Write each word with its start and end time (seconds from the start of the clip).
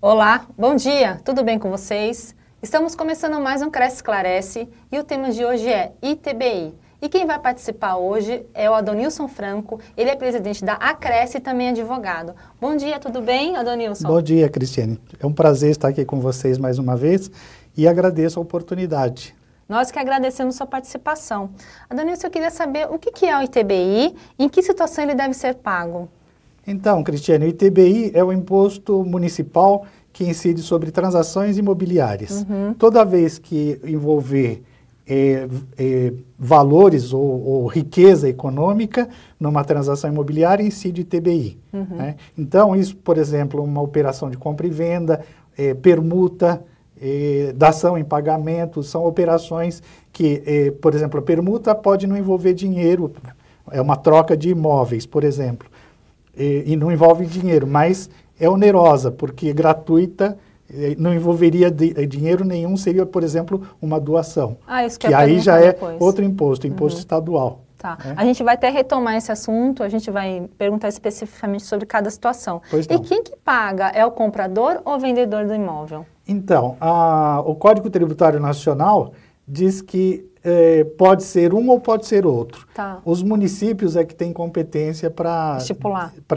Olá, 0.00 0.46
bom 0.56 0.76
dia, 0.76 1.20
tudo 1.24 1.42
bem 1.42 1.58
com 1.58 1.70
vocês? 1.70 2.32
Estamos 2.62 2.94
começando 2.94 3.40
mais 3.40 3.62
um 3.62 3.68
Cresce 3.68 3.96
Esclarece 3.96 4.68
e 4.92 4.96
o 4.96 5.02
tema 5.02 5.32
de 5.32 5.44
hoje 5.44 5.68
é 5.68 5.90
ITBI. 6.00 6.72
E 7.02 7.08
quem 7.08 7.26
vai 7.26 7.36
participar 7.40 7.96
hoje 7.96 8.46
é 8.54 8.70
o 8.70 8.74
Adonilson 8.74 9.26
Franco, 9.26 9.80
ele 9.96 10.08
é 10.08 10.14
presidente 10.14 10.64
da 10.64 10.74
Acresce 10.74 11.38
e 11.38 11.40
também 11.40 11.70
advogado. 11.70 12.32
Bom 12.60 12.76
dia, 12.76 13.00
tudo 13.00 13.20
bem, 13.20 13.56
Adonilson? 13.56 14.06
Bom 14.06 14.22
dia, 14.22 14.48
Cristiane. 14.48 15.00
É 15.18 15.26
um 15.26 15.32
prazer 15.32 15.72
estar 15.72 15.88
aqui 15.88 16.04
com 16.04 16.20
vocês 16.20 16.58
mais 16.58 16.78
uma 16.78 16.96
vez 16.96 17.28
e 17.76 17.88
agradeço 17.88 18.38
a 18.38 18.42
oportunidade. 18.42 19.34
Nós 19.68 19.90
que 19.90 19.98
agradecemos 19.98 20.54
sua 20.54 20.66
participação. 20.66 21.50
Adonilson, 21.90 22.28
eu 22.28 22.30
queria 22.30 22.50
saber 22.50 22.86
o 22.88 23.00
que 23.00 23.26
é 23.26 23.36
o 23.36 23.42
ITBI 23.42 24.14
e 24.38 24.44
em 24.44 24.48
que 24.48 24.62
situação 24.62 25.02
ele 25.02 25.16
deve 25.16 25.34
ser 25.34 25.56
pago. 25.56 26.08
Então, 26.68 27.02
Cristiane, 27.02 27.46
o 27.46 27.48
ITBI 27.48 28.10
é 28.14 28.22
o 28.22 28.30
imposto 28.30 29.02
municipal 29.02 29.86
que 30.12 30.24
incide 30.24 30.60
sobre 30.60 30.90
transações 30.90 31.56
imobiliárias. 31.56 32.44
Uhum. 32.48 32.74
Toda 32.74 33.04
vez 33.04 33.38
que 33.38 33.80
envolver 33.84 34.62
é, 35.08 35.48
é, 35.78 36.12
valores 36.38 37.14
ou, 37.14 37.22
ou, 37.22 37.66
riqueza 37.66 38.28
econômica 38.28 39.08
numa 39.40 39.64
transação 39.64 40.10
imobiliária 40.10 40.62
incide 40.62 41.00
ITBI. 41.00 41.58
Uhum. 41.72 41.96
Né? 41.96 42.16
Então, 42.36 42.76
isso, 42.76 42.94
por 42.96 43.16
exemplo, 43.16 43.64
uma 43.64 43.80
operação 43.80 44.28
de 44.28 44.36
compra 44.36 44.66
e 44.66 44.70
venda, 44.70 45.24
é, 45.56 45.72
permuta, 45.72 46.62
dação 47.54 47.96
em 47.96 48.02
pagamento, 48.02 48.82
são 48.82 49.06
operações 49.06 49.80
que, 50.12 50.72
por 50.82 50.92
exemplo, 50.92 51.20
a 51.20 51.22
permuta 51.22 51.72
pode 51.72 52.08
não 52.08 52.16
envolver 52.16 52.52
dinheiro, 52.54 53.12
é 53.70 53.80
uma 53.80 53.94
troca 53.94 54.36
de 54.36 54.48
imóveis, 54.50 55.06
por 55.06 55.22
exemplo, 55.22 55.68
e, 56.38 56.72
e 56.72 56.76
não 56.76 56.90
envolve 56.92 57.26
dinheiro, 57.26 57.66
mas 57.66 58.08
é 58.38 58.48
onerosa, 58.48 59.10
porque 59.10 59.52
gratuita 59.52 60.38
não 60.98 61.14
envolveria 61.14 61.68
eh, 61.68 62.06
dinheiro 62.06 62.44
nenhum, 62.44 62.76
seria, 62.76 63.06
por 63.06 63.24
exemplo, 63.24 63.62
uma 63.80 63.98
doação. 63.98 64.58
Ah, 64.66 64.84
isso 64.84 64.98
que, 64.98 65.08
que 65.08 65.14
aí 65.14 65.40
já 65.40 65.58
é 65.58 65.72
depois. 65.72 65.96
outro 65.98 66.24
imposto, 66.24 66.66
imposto 66.66 66.96
uhum. 66.96 67.00
estadual. 67.00 67.60
Tá. 67.78 67.96
É? 68.04 68.14
A 68.16 68.24
gente 68.24 68.42
vai 68.42 68.54
até 68.54 68.68
retomar 68.68 69.14
esse 69.16 69.30
assunto, 69.30 69.82
a 69.82 69.88
gente 69.88 70.10
vai 70.10 70.48
perguntar 70.58 70.88
especificamente 70.88 71.64
sobre 71.64 71.86
cada 71.86 72.10
situação. 72.10 72.60
E 72.72 72.98
quem 72.98 73.22
que 73.22 73.36
paga? 73.36 73.88
É 73.88 74.04
o 74.04 74.10
comprador 74.10 74.82
ou 74.84 74.96
o 74.96 74.98
vendedor 74.98 75.46
do 75.46 75.54
imóvel? 75.54 76.04
Então, 76.26 76.76
a, 76.80 77.40
o 77.46 77.54
Código 77.54 77.88
Tributário 77.88 78.40
Nacional 78.40 79.12
diz 79.48 79.80
que 79.80 80.28
é, 80.44 80.84
pode 80.84 81.24
ser 81.24 81.54
um 81.54 81.68
ou 81.70 81.80
pode 81.80 82.06
ser 82.06 82.26
outro. 82.26 82.66
Tá. 82.74 83.00
Os 83.04 83.22
municípios 83.22 83.96
é 83.96 84.04
que 84.04 84.14
têm 84.14 84.32
competência 84.32 85.10
para 85.10 85.58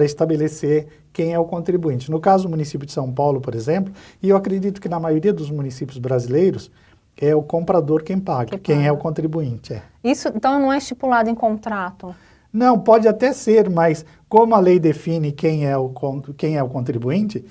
estabelecer 0.02 0.88
quem 1.14 1.34
é 1.34 1.40
o 1.40 1.46
contribuinte. 1.46 2.10
No 2.10 2.20
caso 2.20 2.46
do 2.46 2.50
município 2.50 2.86
de 2.86 2.94
São 2.94 3.12
Paulo, 3.12 3.42
por 3.42 3.54
exemplo, 3.54 3.94
e 4.24 4.30
eu 4.30 4.38
acredito 4.38 4.80
que 4.80 4.88
na 4.88 5.00
maioria 5.00 5.34
dos 5.34 5.52
municípios 5.52 5.98
brasileiros, 5.98 6.72
é 7.20 7.36
o 7.36 7.44
comprador 7.44 8.04
quem 8.04 8.20
paga, 8.20 8.52
que 8.52 8.58
quem 8.58 8.78
paga. 8.78 8.88
é 8.88 8.92
o 8.92 8.98
contribuinte. 8.98 9.74
É. 9.74 9.84
Isso 10.04 10.30
então 10.30 10.60
não 10.60 10.72
é 10.72 10.78
estipulado 10.78 11.30
em 11.30 11.36
contrato? 11.36 12.16
Não, 12.52 12.80
pode 12.80 13.08
até 13.08 13.32
ser, 13.32 13.70
mas 13.70 14.06
como 14.28 14.56
a 14.56 14.60
lei 14.60 14.80
define 14.80 15.32
quem 15.32 15.68
é 15.68 15.78
o, 15.78 15.92
quem 16.36 16.58
é 16.58 16.64
o 16.64 16.68
contribuinte, 16.68 17.46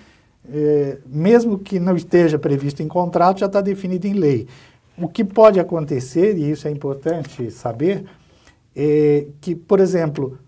é, 0.53 0.99
mesmo 1.07 1.59
que 1.59 1.79
não 1.79 1.97
esteja 1.97 2.39
previsto 2.39 2.83
em 2.83 2.89
contrato, 2.89 3.41
já 3.41 3.47
está 3.47 3.61
definido 3.61 4.07
em 4.07 4.15
lei. 4.15 4.49
O 5.01 5.09
que 5.09 5.25
pode 5.25 5.59
acontecer, 5.59 6.37
e 6.37 6.51
isso 6.51 6.69
é 6.69 6.71
importante 6.71 7.51
saber, 7.51 8.05
é 8.75 9.27
que, 9.41 9.55
por 9.55 9.81
exemplo, 9.81 10.39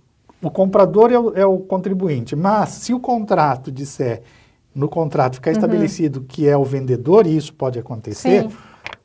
o 0.43 0.51
comprador 0.51 1.13
é 1.13 1.19
o, 1.19 1.33
é 1.35 1.47
o 1.47 1.59
contribuinte, 1.59 2.35
mas 2.35 2.71
se 2.71 2.93
o 2.93 3.01
contrato 3.01 3.71
disser, 3.71 4.23
no 4.75 4.89
contrato 4.89 5.35
ficar 5.35 5.51
uhum. 5.51 5.57
estabelecido 5.57 6.23
que 6.23 6.49
é 6.49 6.57
o 6.57 6.65
vendedor, 6.65 7.27
e 7.27 7.37
isso 7.37 7.55
pode 7.55 7.79
acontecer, 7.79 8.49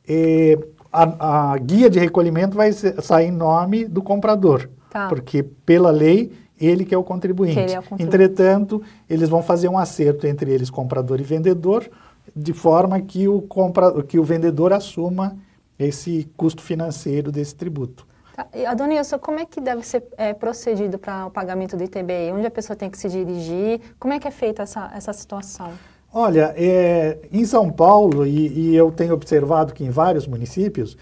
é, 0.08 0.58
a, 0.92 1.52
a, 1.52 1.58
guia 1.58 1.88
de 1.88 1.98
recolhimento 1.98 2.56
vai 2.56 2.72
sair 2.72 3.28
em 3.28 3.30
nome 3.30 3.86
do 3.86 4.02
comprador, 4.02 4.68
tá. 4.90 5.08
porque 5.08 5.42
pela 5.42 5.90
lei 5.90 6.32
ele 6.60 6.84
que 6.84 6.94
é 6.94 6.98
o 6.98 7.04
contribuinte. 7.04 7.58
É 7.58 7.78
o 7.78 7.82
contribuinte. 7.82 8.02
Entretanto, 8.02 8.82
eles 9.08 9.28
vão 9.28 9.42
fazer 9.42 9.68
um 9.68 9.78
acerto 9.78 10.26
entre 10.26 10.50
eles, 10.50 10.70
comprador 10.70 11.20
e 11.20 11.22
vendedor, 11.22 11.88
de 12.34 12.52
forma 12.52 13.00
que 13.00 13.28
o, 13.28 13.42
compra, 13.42 14.02
que 14.02 14.18
o 14.18 14.24
vendedor 14.24 14.72
assuma 14.72 15.36
esse 15.78 16.28
custo 16.36 16.62
financeiro 16.62 17.30
desse 17.30 17.54
tributo. 17.54 18.06
Tá. 18.34 18.46
Adonilson, 18.66 19.18
como 19.18 19.38
é 19.38 19.44
que 19.44 19.60
deve 19.60 19.84
ser 19.84 20.04
é, 20.16 20.32
procedido 20.32 20.98
para 20.98 21.26
o 21.26 21.30
pagamento 21.30 21.76
do 21.76 21.84
ITBI? 21.84 22.32
Onde 22.32 22.46
a 22.46 22.50
pessoa 22.50 22.76
tem 22.76 22.88
que 22.90 22.98
se 22.98 23.08
dirigir? 23.08 23.80
Como 23.98 24.12
é 24.12 24.18
que 24.18 24.28
é 24.28 24.30
feita 24.30 24.62
essa, 24.62 24.90
essa 24.94 25.12
situação? 25.12 25.72
Olha, 26.12 26.54
é, 26.56 27.18
em 27.32 27.44
São 27.44 27.70
Paulo, 27.70 28.26
e, 28.26 28.70
e, 28.70 28.76
eu 28.76 28.90
tenho 28.90 29.12
observado 29.12 29.74
que 29.74 29.84
em 29.84 29.90
vários 29.90 30.26
municípios, 30.26 30.96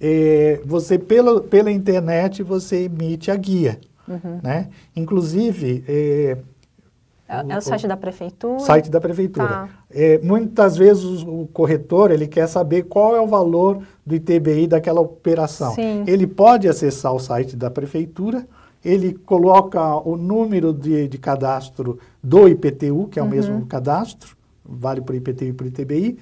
é, 0.00 0.60
você 0.64 0.98
pela, 0.98 1.40
pela 1.40 1.70
internet 1.70 2.42
você 2.42 2.84
emite 2.84 3.30
a 3.30 3.36
guia. 3.36 3.78
Uhum. 4.08 4.40
Né? 4.42 4.68
Inclusive, 4.96 5.84
é, 7.30 7.54
é, 7.54 7.58
o 7.58 7.60
site 7.60 7.86
da 7.86 7.96
prefeitura? 7.96 8.58
Site 8.58 8.90
da 8.90 9.00
prefeitura. 9.00 9.48
Tá. 9.48 9.68
É, 9.88 10.18
muitas 10.18 10.76
vezes 10.76 11.22
o, 11.22 11.42
o, 11.42 11.46
corretor 11.46 12.10
ele 12.10 12.26
quer 12.26 12.48
saber 12.48 12.82
qual 12.82 13.14
é 13.14 13.20
o 13.20 13.26
valor 13.28 13.80
do 14.04 14.16
ITBI 14.16 14.66
daquela 14.66 15.00
operação. 15.00 15.72
Sim. 15.74 16.02
Ele 16.08 16.26
pode 16.26 16.68
acessar 16.68 17.14
o 17.14 17.20
site 17.20 17.54
da 17.54 17.70
prefeitura, 17.70 18.44
ele 18.84 19.14
coloca 19.14 19.80
o 19.98 20.16
número 20.16 20.72
de, 20.72 21.06
de 21.06 21.18
cadastro 21.18 22.00
do 22.20 22.48
IPTU, 22.48 23.06
que 23.08 23.20
é 23.20 23.22
o 23.22 23.26
uhum. 23.26 23.30
mesmo 23.30 23.66
cadastro, 23.66 24.36
vale 24.64 25.00
para 25.00 25.12
o 25.12 25.16
IPTU 25.16 25.44
e 25.44 25.52
para 25.52 25.64
o 25.66 25.68
ITBI. 25.68 26.18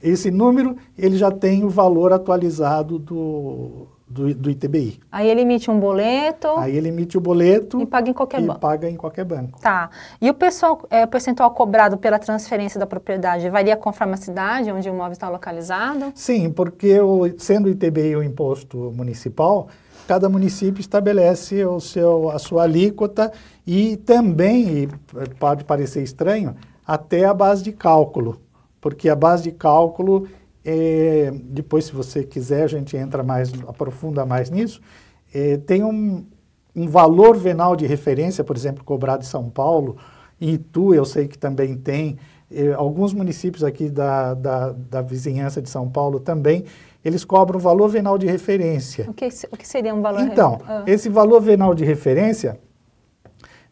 Esse 0.00 0.30
número 0.30 0.76
ele 0.96 1.16
já 1.16 1.30
tem 1.30 1.64
o 1.64 1.68
valor 1.68 2.12
atualizado 2.12 2.98
do, 3.00 3.88
do, 4.12 4.34
do, 4.34 4.50
ITBI. 4.50 5.00
Aí 5.10 5.28
ele 5.28 5.40
emite 5.40 5.70
um 5.70 5.80
boleto. 5.80 6.48
Aí 6.58 6.76
ele 6.76 6.88
emite 6.88 7.16
o 7.16 7.20
boleto. 7.20 7.80
E 7.80 7.86
paga 7.86 8.10
em 8.10 8.12
qualquer 8.12 8.42
banco. 8.42 8.58
E 8.58 8.60
paga 8.60 8.90
em 8.90 8.96
qualquer 8.96 9.24
banco. 9.24 9.60
Tá. 9.60 9.88
E 10.20 10.28
o, 10.28 10.34
pessoal, 10.34 10.82
é, 10.90 11.04
o 11.04 11.08
percentual 11.08 11.50
cobrado 11.52 11.96
pela 11.96 12.18
transferência 12.18 12.78
da 12.78 12.86
propriedade 12.86 13.48
varia 13.48 13.76
conforme 13.76 14.12
a 14.14 14.16
cidade 14.18 14.70
onde 14.70 14.88
o 14.88 14.92
imóvel 14.92 15.12
está 15.12 15.30
localizado? 15.30 16.12
Sim, 16.14 16.50
porque 16.50 17.00
o, 17.00 17.38
sendo 17.38 17.66
o 17.66 17.70
ITBI 17.70 18.16
o 18.16 18.22
imposto 18.22 18.92
municipal, 18.94 19.68
cada 20.06 20.28
município 20.28 20.80
estabelece 20.80 21.64
o 21.64 21.80
seu, 21.80 22.30
a 22.30 22.38
sua 22.38 22.64
alíquota 22.64 23.32
e 23.66 23.96
também, 23.96 24.82
e 24.82 24.88
pode 25.38 25.64
parecer 25.64 26.02
estranho, 26.02 26.54
até 26.86 27.24
a 27.24 27.32
base 27.32 27.62
de 27.62 27.72
cálculo. 27.72 28.40
Porque 28.80 29.08
a 29.08 29.16
base 29.16 29.44
de 29.44 29.52
cálculo 29.52 30.26
é, 30.64 31.32
depois, 31.44 31.86
se 31.86 31.92
você 31.92 32.22
quiser, 32.22 32.64
a 32.64 32.68
gente 32.68 32.96
entra 32.96 33.22
mais, 33.22 33.52
aprofunda 33.66 34.24
mais 34.24 34.50
nisso. 34.50 34.80
É, 35.34 35.56
tem 35.56 35.82
um, 35.82 36.24
um 36.74 36.86
valor 36.86 37.36
venal 37.36 37.74
de 37.74 37.86
referência, 37.86 38.44
por 38.44 38.56
exemplo, 38.56 38.84
cobrado 38.84 39.22
em 39.22 39.26
São 39.26 39.50
Paulo, 39.50 39.96
em 40.40 40.50
Itu 40.50 40.94
eu 40.94 41.04
sei 41.04 41.26
que 41.26 41.38
também 41.38 41.76
tem, 41.76 42.18
é, 42.50 42.72
alguns 42.74 43.12
municípios 43.12 43.64
aqui 43.64 43.88
da, 43.88 44.34
da, 44.34 44.70
da, 44.72 45.02
vizinhança 45.02 45.60
de 45.60 45.68
São 45.68 45.88
Paulo 45.88 46.20
também, 46.20 46.64
eles 47.04 47.24
cobram 47.24 47.58
valor 47.58 47.88
venal 47.88 48.16
de 48.16 48.26
referência. 48.26 49.08
O 49.08 49.14
que, 49.14 49.28
o 49.50 49.56
que 49.56 49.66
seria 49.66 49.94
um 49.94 50.02
valor 50.02 50.20
Então, 50.20 50.60
ah. 50.66 50.84
esse 50.86 51.08
valor 51.08 51.40
venal 51.40 51.74
de 51.74 51.84
referência 51.84 52.60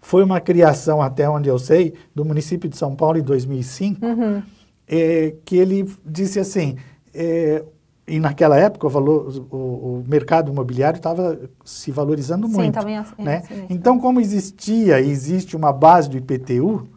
foi 0.00 0.24
uma 0.24 0.40
criação, 0.40 1.00
até 1.00 1.28
onde 1.28 1.48
eu 1.48 1.58
sei, 1.58 1.94
do 2.14 2.24
município 2.24 2.68
de 2.68 2.76
São 2.76 2.96
Paulo 2.96 3.18
em 3.18 3.22
2005, 3.22 4.04
uhum 4.04 4.42
é, 4.90 5.36
que 5.44 5.56
ele 5.56 5.88
disse 6.04 6.40
assim, 6.40 6.76
é, 7.14 7.62
e 8.08 8.18
naquela 8.18 8.58
época 8.58 8.88
o, 8.88 8.90
valor, 8.90 9.46
o, 9.52 9.56
o 9.56 10.04
mercado 10.08 10.50
imobiliário 10.50 10.96
estava 10.96 11.38
se 11.64 11.92
valorizando 11.92 12.48
Sim, 12.48 12.54
muito. 12.54 12.74
Também, 12.74 12.98
assim, 12.98 13.22
né? 13.22 13.42
Sim, 13.42 13.66
então, 13.70 14.00
como 14.00 14.20
existia 14.20 15.00
e 15.00 15.08
existe 15.08 15.56
uma 15.56 15.72
base 15.72 16.10
do 16.10 16.16
IPTU, 16.16 16.88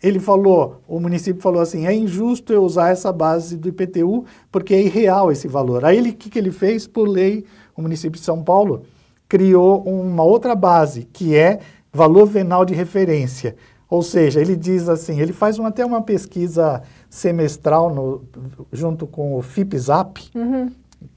ele 0.00 0.20
falou, 0.20 0.80
o 0.86 1.00
município 1.00 1.42
falou 1.42 1.60
assim, 1.60 1.84
é 1.84 1.92
injusto 1.92 2.52
eu 2.52 2.62
usar 2.62 2.90
essa 2.90 3.12
base 3.12 3.56
do 3.56 3.68
IPTU 3.68 4.24
porque 4.50 4.74
é 4.74 4.80
irreal 4.80 5.32
esse 5.32 5.48
valor. 5.48 5.84
Aí 5.84 6.00
o 6.00 6.14
que, 6.14 6.30
que 6.30 6.38
ele 6.38 6.52
fez? 6.52 6.86
Por 6.86 7.08
lei, 7.08 7.44
o 7.76 7.82
município 7.82 8.20
de 8.20 8.24
São 8.24 8.42
Paulo 8.42 8.82
criou 9.28 9.82
uma 9.82 10.22
outra 10.22 10.54
base, 10.54 11.08
que 11.12 11.34
é 11.34 11.58
valor 11.92 12.26
venal 12.26 12.64
de 12.64 12.74
referência. 12.74 13.56
Ou 13.92 14.00
seja, 14.00 14.40
ele 14.40 14.56
diz 14.56 14.88
assim, 14.88 15.20
ele 15.20 15.34
faz 15.34 15.58
uma, 15.58 15.68
até 15.68 15.84
uma 15.84 16.00
pesquisa 16.00 16.82
semestral 17.10 17.94
no, 17.94 18.22
junto 18.72 19.06
com 19.06 19.36
o 19.36 19.42
FIPZAP, 19.42 20.30
uhum. 20.34 20.70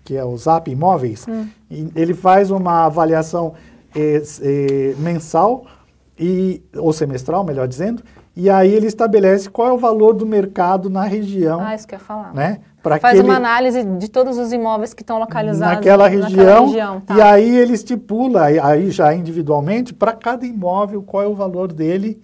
que 0.04 0.18
é 0.18 0.26
o 0.26 0.36
Zap 0.36 0.70
Imóveis, 0.70 1.26
uhum. 1.26 1.48
ele 1.96 2.14
faz 2.14 2.52
uma 2.52 2.84
avaliação 2.84 3.54
é, 3.96 4.22
é, 4.42 4.94
mensal 4.98 5.66
e, 6.20 6.62
ou 6.76 6.92
semestral, 6.92 7.46
melhor 7.46 7.66
dizendo, 7.66 8.04
e 8.36 8.50
aí 8.50 8.74
ele 8.74 8.88
estabelece 8.88 9.50
qual 9.50 9.70
é 9.70 9.72
o 9.72 9.78
valor 9.78 10.14
do 10.14 10.26
mercado 10.26 10.90
na 10.90 11.06
região. 11.06 11.62
Ah, 11.62 11.74
isso 11.74 11.88
que 11.88 11.96
eu 11.96 12.00
ia 12.00 12.04
falar. 12.04 12.34
Né? 12.34 12.60
Faz 12.84 13.02
aquele, 13.06 13.22
uma 13.22 13.38
análise 13.38 13.86
de 13.86 14.10
todos 14.10 14.38
os 14.38 14.52
imóveis 14.52 14.94
que 14.94 15.02
estão 15.02 15.18
localizados 15.18 15.78
naquela 15.78 16.10
região. 16.10 16.30
Naquela 16.30 16.66
região 16.66 17.00
tá. 17.00 17.16
E 17.16 17.22
aí 17.22 17.58
ele 17.58 17.72
estipula, 17.72 18.42
aí 18.44 18.92
já 18.92 19.16
individualmente, 19.16 19.94
para 19.94 20.12
cada 20.12 20.46
imóvel, 20.46 21.02
qual 21.02 21.24
é 21.24 21.28
o 21.28 21.34
valor 21.34 21.72
dele 21.72 22.22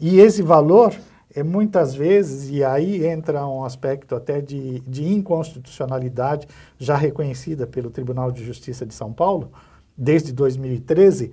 e 0.00 0.20
esse 0.20 0.42
valor 0.42 0.94
é, 1.34 1.42
muitas 1.42 1.94
vezes, 1.94 2.50
e 2.50 2.64
aí 2.64 3.04
entra 3.06 3.46
um 3.46 3.64
aspecto 3.64 4.14
até 4.14 4.40
de, 4.40 4.80
de 4.80 5.12
inconstitucionalidade 5.12 6.46
já 6.78 6.96
reconhecida 6.96 7.66
pelo 7.66 7.90
Tribunal 7.90 8.30
de 8.30 8.44
Justiça 8.44 8.86
de 8.86 8.94
São 8.94 9.12
Paulo, 9.12 9.50
desde 9.96 10.32
2013, 10.32 11.32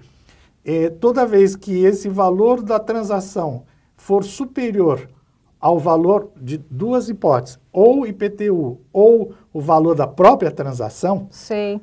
é, 0.64 0.90
toda 0.90 1.26
vez 1.26 1.56
que 1.56 1.86
esse 1.86 2.10
valor 2.10 2.62
da 2.62 2.80
transação 2.80 3.64
for 3.96 4.24
superior 4.24 5.08
ao 5.60 5.80
valor 5.80 6.32
de 6.36 6.58
duas 6.58 7.10
hipóteses, 7.10 7.60
ou 7.72 8.06
IPTU 8.06 8.80
ou 8.92 9.34
o 9.54 9.62
valor 9.62 9.96
da 9.96 10.06
própria 10.08 10.52
transação, 10.52 11.28
Sim. 11.32 11.82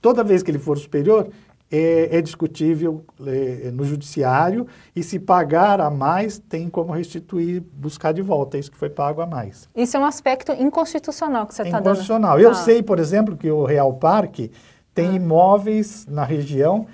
toda 0.00 0.24
vez 0.24 0.42
que 0.42 0.50
ele 0.50 0.58
for 0.58 0.78
superior, 0.78 1.28
é, 1.70 2.16
é 2.16 2.22
discutível 2.22 3.04
é, 3.26 3.70
no 3.70 3.84
judiciário 3.84 4.66
e 4.96 5.02
se 5.02 5.18
pagar 5.18 5.80
a 5.80 5.90
mais, 5.90 6.38
tem 6.38 6.68
como 6.68 6.92
restituir, 6.92 7.62
buscar 7.72 8.12
de 8.12 8.22
volta 8.22 8.56
isso 8.56 8.70
que 8.70 8.78
foi 8.78 8.88
pago 8.88 9.20
a 9.20 9.26
mais. 9.26 9.68
Isso 9.76 9.96
é 9.96 10.00
um 10.00 10.04
aspecto 10.04 10.52
inconstitucional 10.52 11.46
que 11.46 11.54
você 11.54 11.62
está 11.62 11.78
dando. 11.78 11.86
Inconstitucional. 11.86 12.40
Eu 12.40 12.50
tá. 12.50 12.56
sei, 12.56 12.82
por 12.82 12.98
exemplo, 12.98 13.36
que 13.36 13.50
o 13.50 13.64
Real 13.64 13.92
Parque 13.94 14.50
tem 14.94 15.10
ah. 15.10 15.14
imóveis 15.14 16.06
na 16.06 16.24
região 16.24 16.86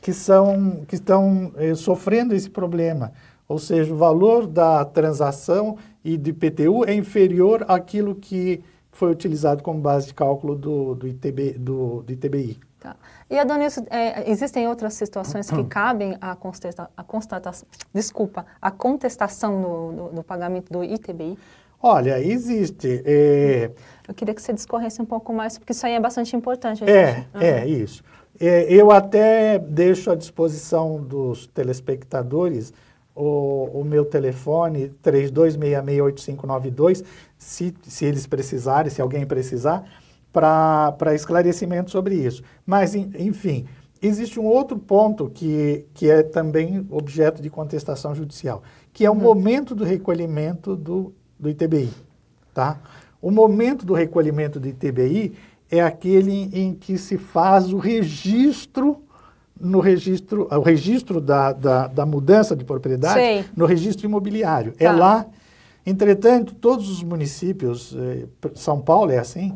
que, 0.00 0.12
são, 0.12 0.82
que 0.88 0.94
estão 0.94 1.52
é, 1.56 1.74
sofrendo 1.74 2.34
esse 2.34 2.48
problema. 2.48 3.12
Ou 3.46 3.58
seja, 3.58 3.92
o 3.92 3.96
valor 3.96 4.46
da 4.46 4.84
transação 4.84 5.76
e 6.02 6.16
do 6.16 6.30
IPTU 6.30 6.84
é 6.86 6.94
inferior 6.94 7.64
àquilo 7.68 8.14
que 8.14 8.62
foi 8.90 9.10
utilizado 9.10 9.62
como 9.62 9.80
base 9.80 10.08
de 10.08 10.14
cálculo 10.14 10.54
do, 10.54 10.94
do, 10.94 11.06
ITB, 11.06 11.52
do, 11.58 12.02
do 12.02 12.12
ITBI. 12.12 12.58
Tá. 12.82 12.96
E, 13.30 13.38
Adonis, 13.38 13.78
é, 13.90 14.28
existem 14.28 14.66
outras 14.66 14.94
situações 14.94 15.48
que 15.48 15.62
cabem 15.62 16.18
à 16.20 16.34
constata, 16.34 16.90
a 16.96 17.04
constatação, 17.04 17.68
desculpa, 17.94 18.44
a 18.60 18.72
contestação 18.72 19.60
no, 19.60 19.92
no, 19.92 20.12
no, 20.14 20.24
pagamento 20.24 20.72
do 20.72 20.82
ITBI? 20.82 21.38
Olha, 21.80 22.20
existe. 22.20 23.00
É... 23.06 23.70
Eu 24.08 24.12
queria 24.12 24.34
que 24.34 24.42
você 24.42 24.52
discorresse 24.52 25.00
um 25.00 25.04
pouco 25.04 25.32
mais, 25.32 25.58
porque 25.58 25.70
isso 25.70 25.86
aí 25.86 25.92
é 25.92 26.00
bastante 26.00 26.34
importante. 26.34 26.82
É, 26.82 27.24
uhum. 27.32 27.40
é, 27.40 27.68
isso. 27.68 28.02
É, 28.40 28.64
eu 28.64 28.90
até 28.90 29.60
deixo 29.60 30.10
à 30.10 30.16
disposição 30.16 31.00
dos 31.00 31.46
telespectadores 31.46 32.74
o, 33.14 33.70
o 33.72 33.84
meu 33.84 34.04
telefone 34.04 34.92
32668592, 35.04 37.04
se, 37.38 37.72
se 37.84 38.04
eles 38.04 38.26
precisarem, 38.26 38.90
se 38.90 39.00
alguém 39.00 39.24
precisar, 39.24 39.84
para 40.32 41.14
esclarecimento 41.14 41.90
sobre 41.90 42.14
isso. 42.14 42.42
Mas, 42.64 42.94
enfim, 42.94 43.66
existe 44.00 44.40
um 44.40 44.44
outro 44.44 44.78
ponto 44.78 45.30
que, 45.30 45.84
que 45.94 46.10
é 46.10 46.22
também 46.22 46.86
objeto 46.90 47.42
de 47.42 47.50
contestação 47.50 48.14
judicial, 48.14 48.62
que 48.92 49.04
é 49.04 49.10
o 49.10 49.12
uhum. 49.12 49.20
momento 49.20 49.74
do 49.74 49.84
recolhimento 49.84 50.74
do, 50.74 51.12
do 51.38 51.48
ITBI. 51.50 51.90
Tá? 52.54 52.78
O 53.20 53.30
momento 53.30 53.86
do 53.86 53.94
recolhimento 53.94 54.58
do 54.58 54.68
ITBI 54.68 55.34
é 55.70 55.80
aquele 55.80 56.50
em 56.52 56.74
que 56.74 56.98
se 56.98 57.16
faz 57.16 57.72
o 57.72 57.78
registro 57.78 59.02
no 59.58 59.78
registro, 59.78 60.48
o 60.50 60.60
registro 60.60 61.20
da, 61.20 61.52
da, 61.52 61.86
da 61.86 62.04
mudança 62.04 62.56
de 62.56 62.64
propriedade 62.64 63.14
Sei. 63.14 63.44
no 63.56 63.64
registro 63.64 64.06
imobiliário. 64.06 64.74
É 64.76 64.86
tá. 64.86 64.92
É 64.92 64.92
lá. 64.92 65.26
Entretanto, 65.86 66.54
todos 66.54 66.88
os 66.88 67.02
municípios, 67.02 67.96
eh, 67.96 68.26
São 68.54 68.80
Paulo 68.80 69.10
é 69.10 69.18
assim, 69.18 69.54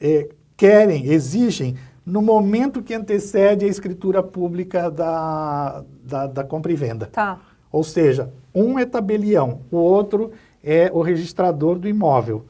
eh, 0.00 0.28
querem, 0.56 1.06
exigem, 1.06 1.76
no 2.04 2.22
momento 2.22 2.82
que 2.82 2.94
antecede 2.94 3.64
a 3.64 3.68
escritura 3.68 4.22
pública 4.22 4.90
da, 4.90 5.84
da, 6.04 6.26
da 6.26 6.44
compra 6.44 6.72
e 6.72 6.76
venda. 6.76 7.06
Tá. 7.06 7.40
Ou 7.72 7.82
seja, 7.82 8.32
um 8.54 8.78
é 8.78 8.86
tabelião, 8.86 9.60
o 9.70 9.76
outro 9.76 10.30
é 10.62 10.90
o 10.92 11.02
registrador 11.02 11.78
do 11.78 11.88
imóvel. 11.88 12.46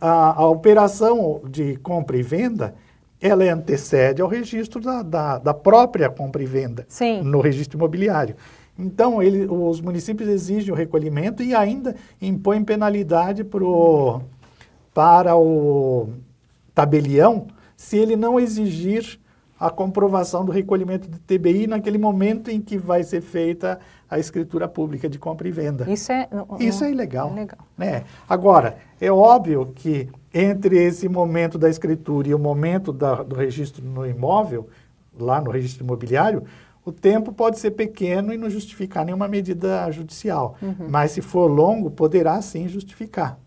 A, 0.00 0.40
a 0.42 0.48
operação 0.48 1.42
de 1.48 1.76
compra 1.76 2.16
e 2.16 2.22
venda 2.22 2.74
ela 3.20 3.44
antecede 3.44 4.20
ao 4.20 4.26
registro 4.26 4.80
da, 4.80 5.00
da, 5.02 5.38
da 5.38 5.54
própria 5.54 6.10
compra 6.10 6.42
e 6.42 6.46
venda 6.46 6.84
Sim. 6.88 7.22
no 7.22 7.40
registro 7.40 7.78
imobiliário. 7.78 8.34
Então, 8.76 9.22
ele, 9.22 9.46
os 9.46 9.80
municípios 9.80 10.28
exigem 10.28 10.72
o 10.72 10.76
recolhimento 10.76 11.42
e 11.42 11.54
ainda 11.54 11.94
impõem 12.20 12.64
penalidade 12.64 13.44
pro, 13.44 14.22
para 14.92 15.36
o 15.36 16.08
tabelião 16.74 17.46
se 17.76 17.96
ele 17.96 18.16
não 18.16 18.38
exigir 18.38 19.18
a 19.62 19.70
comprovação 19.70 20.44
do 20.44 20.50
recolhimento 20.50 21.08
do 21.08 21.18
TBI 21.20 21.68
naquele 21.68 21.96
momento 21.96 22.50
em 22.50 22.60
que 22.60 22.76
vai 22.76 23.04
ser 23.04 23.20
feita 23.20 23.78
a 24.10 24.18
escritura 24.18 24.66
pública 24.66 25.08
de 25.08 25.20
compra 25.20 25.46
e 25.46 25.52
venda. 25.52 25.88
Isso 25.88 26.10
é, 26.10 26.28
Isso 26.58 26.82
é 26.82 26.90
ilegal. 26.90 27.30
É 27.30 27.34
legal. 27.34 27.58
Né? 27.78 28.04
Agora, 28.28 28.76
é 29.00 29.10
óbvio 29.10 29.72
que 29.72 30.08
entre 30.34 30.76
esse 30.76 31.08
momento 31.08 31.58
da 31.58 31.70
escritura 31.70 32.28
e 32.28 32.34
o 32.34 32.38
momento 32.40 32.92
da, 32.92 33.22
do 33.22 33.36
registro 33.36 33.84
no 33.84 34.04
imóvel, 34.04 34.68
lá 35.16 35.40
no 35.40 35.52
registro 35.52 35.84
imobiliário, 35.84 36.42
o 36.84 36.90
tempo 36.90 37.32
pode 37.32 37.60
ser 37.60 37.70
pequeno 37.70 38.34
e 38.34 38.36
não 38.36 38.50
justificar 38.50 39.04
nenhuma 39.04 39.28
medida 39.28 39.88
judicial. 39.92 40.56
Uhum. 40.60 40.88
Mas 40.90 41.12
se 41.12 41.20
for 41.20 41.46
longo, 41.46 41.88
poderá 41.88 42.42
sim 42.42 42.66
justificar. 42.66 43.38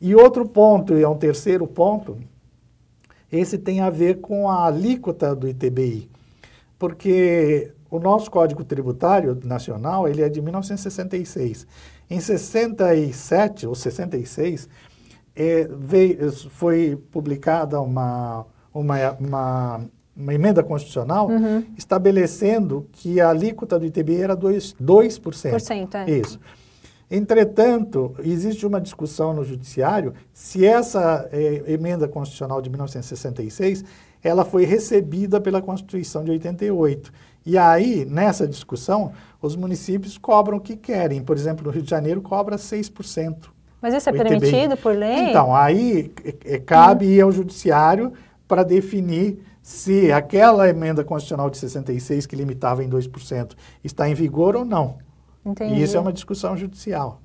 E 0.00 0.14
outro 0.14 0.48
ponto, 0.48 0.94
e 0.94 1.02
é 1.02 1.08
um 1.08 1.18
terceiro 1.18 1.66
ponto, 1.66 2.16
esse 3.32 3.56
tem 3.56 3.80
a 3.80 3.88
ver 3.88 4.20
com 4.20 4.48
a 4.48 4.66
alíquota 4.66 5.34
do 5.34 5.48
ITBI. 5.48 6.10
Porque 6.78 7.72
o 7.90 7.98
nosso 7.98 8.30
Código 8.30 8.62
Tributário 8.62 9.38
Nacional, 9.42 10.06
ele 10.06 10.20
é 10.22 10.28
de 10.28 10.42
1966. 10.42 11.66
Em 12.10 12.20
67 12.20 13.66
ou 13.66 13.74
66, 13.74 14.68
é, 15.34 15.66
veio, 15.70 16.30
foi 16.50 16.98
publicada 17.10 17.80
uma, 17.80 18.44
uma, 18.74 19.12
uma, 19.12 19.80
uma 20.14 20.34
emenda 20.34 20.62
constitucional 20.62 21.28
uhum. 21.28 21.64
estabelecendo 21.76 22.86
que 22.92 23.20
a 23.20 23.30
alíquota 23.30 23.78
do 23.78 23.86
ITBI 23.86 24.22
era 24.22 24.36
2%. 24.36 24.74
2%. 24.80 25.50
é. 26.06 26.10
Isso. 26.10 26.38
Entretanto, 27.14 28.14
existe 28.20 28.66
uma 28.66 28.80
discussão 28.80 29.34
no 29.34 29.44
judiciário 29.44 30.14
se 30.32 30.64
essa 30.64 31.28
é, 31.30 31.62
emenda 31.66 32.08
constitucional 32.08 32.62
de 32.62 32.70
1966 32.70 33.84
ela 34.22 34.46
foi 34.46 34.64
recebida 34.64 35.38
pela 35.38 35.60
Constituição 35.60 36.24
de 36.24 36.30
88. 36.30 37.12
E 37.44 37.58
aí, 37.58 38.06
nessa 38.06 38.48
discussão, 38.48 39.12
os 39.42 39.56
municípios 39.56 40.16
cobram 40.16 40.56
o 40.56 40.60
que 40.60 40.74
querem. 40.74 41.22
Por 41.22 41.36
exemplo, 41.36 41.66
no 41.66 41.70
Rio 41.70 41.82
de 41.82 41.90
Janeiro 41.90 42.22
cobra 42.22 42.56
6%. 42.56 43.36
Mas 43.82 43.92
isso 43.92 44.08
é 44.08 44.12
permitido 44.12 44.76
por 44.78 44.96
lei? 44.96 45.28
Então, 45.28 45.54
aí 45.54 46.10
é, 46.46 46.58
cabe 46.58 47.04
hum. 47.06 47.10
ir 47.10 47.20
ao 47.20 47.32
judiciário 47.32 48.14
para 48.48 48.62
definir 48.62 49.38
se 49.60 50.10
aquela 50.10 50.66
emenda 50.66 51.04
constitucional 51.04 51.50
de 51.50 51.58
66 51.58 52.24
que 52.24 52.36
limitava 52.36 52.82
em 52.82 52.88
2% 52.88 53.52
está 53.84 54.08
em 54.08 54.14
vigor 54.14 54.56
ou 54.56 54.64
não. 54.64 54.96
Entendi. 55.44 55.74
E 55.74 55.82
isso 55.82 55.96
é 55.96 56.00
uma 56.00 56.12
discussão 56.12 56.56
judicial. 56.56 57.20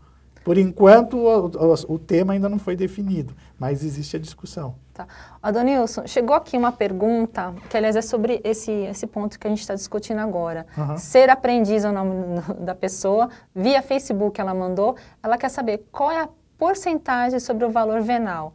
Por 0.48 0.58
enquanto, 0.58 1.18
o, 1.18 1.48
o, 1.48 1.96
o, 1.96 2.00
tema 2.00 2.32
ainda 2.32 2.48
não 2.48 2.58
foi 2.58 2.74
definido, 2.74 3.34
mas 3.60 3.84
existe 3.84 4.16
a 4.16 4.20
discussão. 4.20 4.76
Tá. 4.94 5.06
Adonilson, 5.44 6.08
chegou 6.08 6.34
aqui 6.34 6.58
uma 6.58 6.72
pergunta, 6.72 7.54
que 7.70 7.76
aliás 7.76 7.98
é 7.98 8.02
sobre 8.02 8.40
esse, 8.46 8.72
esse 8.72 9.06
ponto 9.06 9.38
que 9.38 9.46
a 9.46 9.50
gente 9.50 9.60
está 9.60 9.76
discutindo 9.76 10.20
agora. 10.20 10.66
Uhum. 10.78 10.98
Ser 10.98 11.30
aprendiz 11.30 11.84
é 11.84 11.90
o 11.90 11.92
nome 11.92 12.42
da 12.62 12.74
pessoa, 12.74 13.30
via 13.54 13.82
Facebook 13.82 14.40
ela 14.40 14.54
mandou, 14.54 14.96
ela 15.22 15.38
quer 15.38 15.50
saber 15.50 15.84
qual 15.92 16.12
é 16.12 16.22
a 16.22 16.30
porcentagem 16.58 17.42
sobre 17.42 17.66
o 17.66 17.70
valor 17.70 18.00
venal 18.00 18.54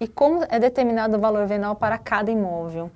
e 0.00 0.08
como 0.08 0.42
é 0.48 0.58
determinado 0.58 1.18
o 1.18 1.20
valor 1.20 1.46
venal 1.46 1.76
para 1.76 1.98
cada 1.98 2.30
imóvel. 2.30 2.90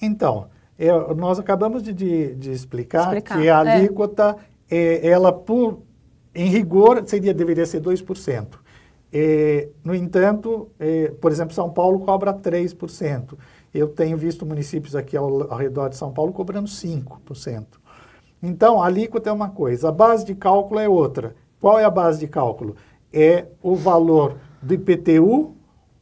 Então, 0.00 0.46
eu, 0.78 1.14
nós 1.14 1.38
acabamos 1.38 1.82
de, 1.82 1.92
de, 1.92 2.34
de 2.34 2.52
explicar, 2.52 3.04
explicar, 3.04 3.38
que 3.38 3.48
a 3.48 3.64
é. 3.64 3.76
alíquota, 3.76 4.36
é. 4.38 4.55
Ela 4.70 5.32
por, 5.32 5.82
em 6.34 6.48
rigor, 6.48 7.02
seria, 7.06 7.32
deveria 7.32 7.66
ser 7.66 7.80
2%. 7.80 8.46
É, 9.12 9.68
no 9.84 9.94
entanto, 9.94 10.68
é, 10.78 11.08
por 11.20 11.30
exemplo, 11.30 11.54
São 11.54 11.70
Paulo 11.70 12.00
cobra 12.00 12.34
3%. 12.34 13.34
Eu 13.72 13.88
tenho 13.88 14.16
visto 14.16 14.44
municípios 14.44 14.96
aqui 14.96 15.16
ao, 15.16 15.52
ao 15.52 15.58
redor 15.58 15.88
de 15.88 15.96
São 15.96 16.12
Paulo 16.12 16.32
cobrando 16.32 16.68
5%. 16.68 17.66
Então, 18.42 18.82
a 18.82 18.86
alíquota 18.86 19.30
é 19.30 19.32
uma 19.32 19.50
coisa, 19.50 19.88
a 19.88 19.92
base 19.92 20.24
de 20.24 20.34
cálculo 20.34 20.80
é 20.80 20.88
outra. 20.88 21.34
Qual 21.60 21.78
é 21.78 21.84
a 21.84 21.90
base 21.90 22.20
de 22.20 22.28
cálculo? 22.28 22.76
é 23.16 23.46
o 23.62 23.74
valor 23.74 24.36
do 24.60 24.74
IPTU 24.74 25.54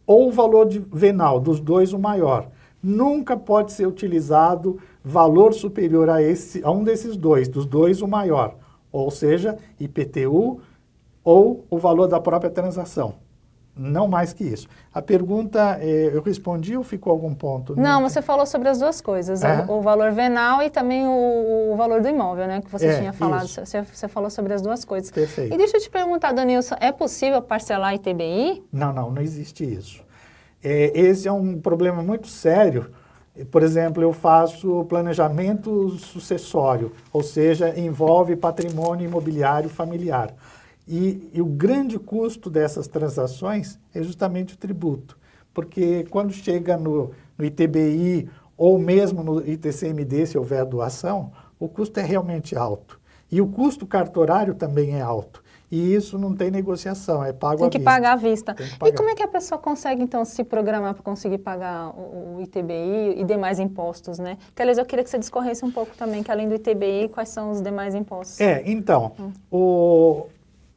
ou 0.05 0.29
o 0.29 0.33
valor 0.33 0.67
de 0.67 0.81
venal, 0.81 1.39
dos 1.39 1.61
dois 1.61 1.93
o 1.93 1.99
maior. 1.99 2.49
Nunca 2.85 3.35
pode 3.35 3.73
ser 3.73 3.87
utilizado 3.87 4.79
valor 5.03 5.55
superior 5.55 6.11
a, 6.11 6.23
esse, 6.23 6.63
a 6.63 6.71
um 6.71 6.85
desses 6.85 7.17
dois, 7.17 7.49
dos 7.49 7.65
dois 7.65 8.03
o 8.03 8.07
maior. 8.07 8.57
Ou 8.93 9.11
seja, 9.11 9.57
IPTU 9.81 10.61
ou 11.25 11.65
o 11.71 11.79
valor 11.79 12.09
da 12.09 12.21
própria 12.21 12.51
transação. 12.51 13.15
Não 13.75 14.07
mais 14.07 14.33
que 14.33 14.45
isso. 14.45 14.69
A 14.93 15.03
pergunta, 15.03 15.79
é, 15.81 16.11
eu 16.13 16.23
respondi 16.23 16.77
ou 16.77 16.85
ficou 16.85 17.11
algum 17.11 17.35
ponto? 17.35 17.75
Não, 17.75 18.03
você 18.03 18.21
falou 18.21 18.47
sobre 18.47 18.69
as 18.69 18.79
duas 18.79 19.01
coisas, 19.01 19.43
é? 19.43 19.65
o, 19.67 19.79
o, 19.79 19.81
valor 19.81 20.13
venal 20.13 20.63
e 20.63 20.71
também 20.71 21.07
o, 21.07 21.73
o, 21.73 21.77
valor 21.77 22.01
do 22.01 22.07
imóvel, 22.07 22.47
né? 22.47 22.61
Que 22.61 22.71
você 22.71 22.87
é, 22.87 22.99
tinha 22.99 23.13
falado. 23.13 23.49
Você, 23.49 23.83
você, 23.83 24.07
falou 24.07 24.31
sobre 24.31 24.53
as 24.53 24.63
duas 24.63 24.85
coisas. 24.85 25.11
Perfeito. 25.11 25.55
E 25.55 25.57
deixa 25.57 25.79
eu 25.79 25.81
te 25.81 25.91
perguntar, 25.91 26.33
Danilson, 26.33 26.77
é 26.79 26.93
possível 26.93 27.43
parcelar 27.43 27.95
ITBI? 27.95 28.63
Não, 28.71 28.93
não, 28.93 29.11
não 29.11 29.23
existe 29.23 29.65
isso. 29.65 30.05
É, 30.65 30.99
esse 30.99 31.29
é 31.29 31.33
um 31.33 31.61
problema 31.61 32.03
muito 32.03 32.27
sério. 32.27 32.91
Por 33.51 33.63
exemplo, 33.63 34.03
eu 34.03 34.15
faço 34.15 34.87
planejamento 34.87 35.91
sucessório, 35.99 36.93
ou 37.13 37.23
seja, 37.23 37.79
envolve 37.79 38.35
patrimônio 38.35 39.05
imobiliário 39.05 39.69
familiar. 39.69 40.35
E, 40.89 41.31
e, 41.35 41.43
o 41.43 41.47
grande 41.47 41.99
custo 41.99 42.49
dessas 42.49 42.87
transações 42.87 43.79
é 43.95 44.03
justamente 44.03 44.55
o 44.55 44.57
tributo. 44.57 45.19
Porque 45.53 46.05
quando 46.09 46.33
chega 46.33 46.77
no, 46.77 47.11
no 47.37 47.45
ITBI 47.45 48.31
ou 48.57 48.79
mesmo 48.79 49.23
no 49.23 49.47
ITCMD, 49.47 50.27
se 50.27 50.39
houver 50.39 50.65
doação, 50.65 51.33
o 51.59 51.69
custo 51.69 52.01
é 52.01 52.03
realmente 52.03 52.57
alto. 52.57 53.01
E 53.31 53.41
o 53.41 53.47
custo 53.47 53.87
cartorário 53.87 54.55
também 54.55 54.97
é 54.97 55.01
alto. 55.01 55.43
E 55.75 55.93
isso 55.93 56.17
não 56.17 56.33
tem 56.33 56.53
negociação, 56.53 57.25
é 57.25 57.33
pago 57.33 57.57
tem 57.57 57.67
à 57.67 57.71
que 57.71 57.79
vista. 57.79 57.91
Pagar 57.91 58.13
à 58.13 58.17
vista. 58.17 58.57
E 58.87 58.93
como 58.93 59.11
é 59.11 59.15
que 59.17 59.25
a 59.25 59.27
pessoa 59.27 59.59
consegue, 59.59 60.05
então, 60.05 60.25
se 60.25 60.45
programar 60.45 60.95
para 60.95 61.03
conseguir 61.03 61.39
pagar 61.39 61.89
o, 61.89 62.37
o, 62.37 62.43
ITBI 62.43 63.17
e 63.17 63.25
demais 63.25 63.59
impostos, 63.59 64.21
né? 64.21 64.39
Aliás, 64.57 64.79
eu 64.79 64.85
queria 64.85 65.03
que 65.03 65.11
você 65.11 65.19
discorresse 65.19 65.65
um 65.65 65.73
pouco 65.73 65.97
também, 65.97 66.23
que 66.23 66.31
além 66.31 66.49
do 66.49 66.55
ITBI, 66.55 67.09
quais 67.13 67.31
são 67.31 67.51
os 67.51 67.61
demais 67.61 67.93
impostos? 67.93 68.41
É, 68.41 68.63
então, 68.65 69.15
hum. 69.19 69.33
o, 69.51 70.27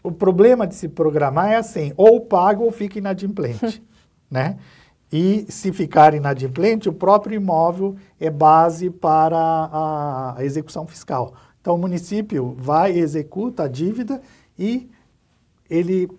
o 0.02 0.12
problema 0.12 0.66
de 0.66 0.74
se 0.74 0.88
programar 0.88 1.52
é 1.52 1.58
assim, 1.58 1.94
ou 1.96 2.20
paga 2.22 2.64
ou 2.64 2.72
fica 2.72 2.98
inadimplente, 2.98 3.84
né? 4.32 4.58
E 5.14 5.46
se 5.48 5.72
ficar 5.72 6.16
inadimplente, 6.16 6.90
o 6.90 6.94
próprio 6.94 7.36
imóvel 7.36 7.96
é 8.20 8.32
base 8.32 8.90
para 8.90 9.38
a, 9.38 10.36
a 10.40 10.44
execução 10.44 10.88
fiscal. 10.88 11.36
Então, 11.62 11.76
o 11.76 11.78
município 11.78 12.56
vai 12.58 12.98
executa 12.98 13.66
a 13.66 13.68
dívida 13.68 14.20
e 14.58 14.90
ele, 15.70 16.10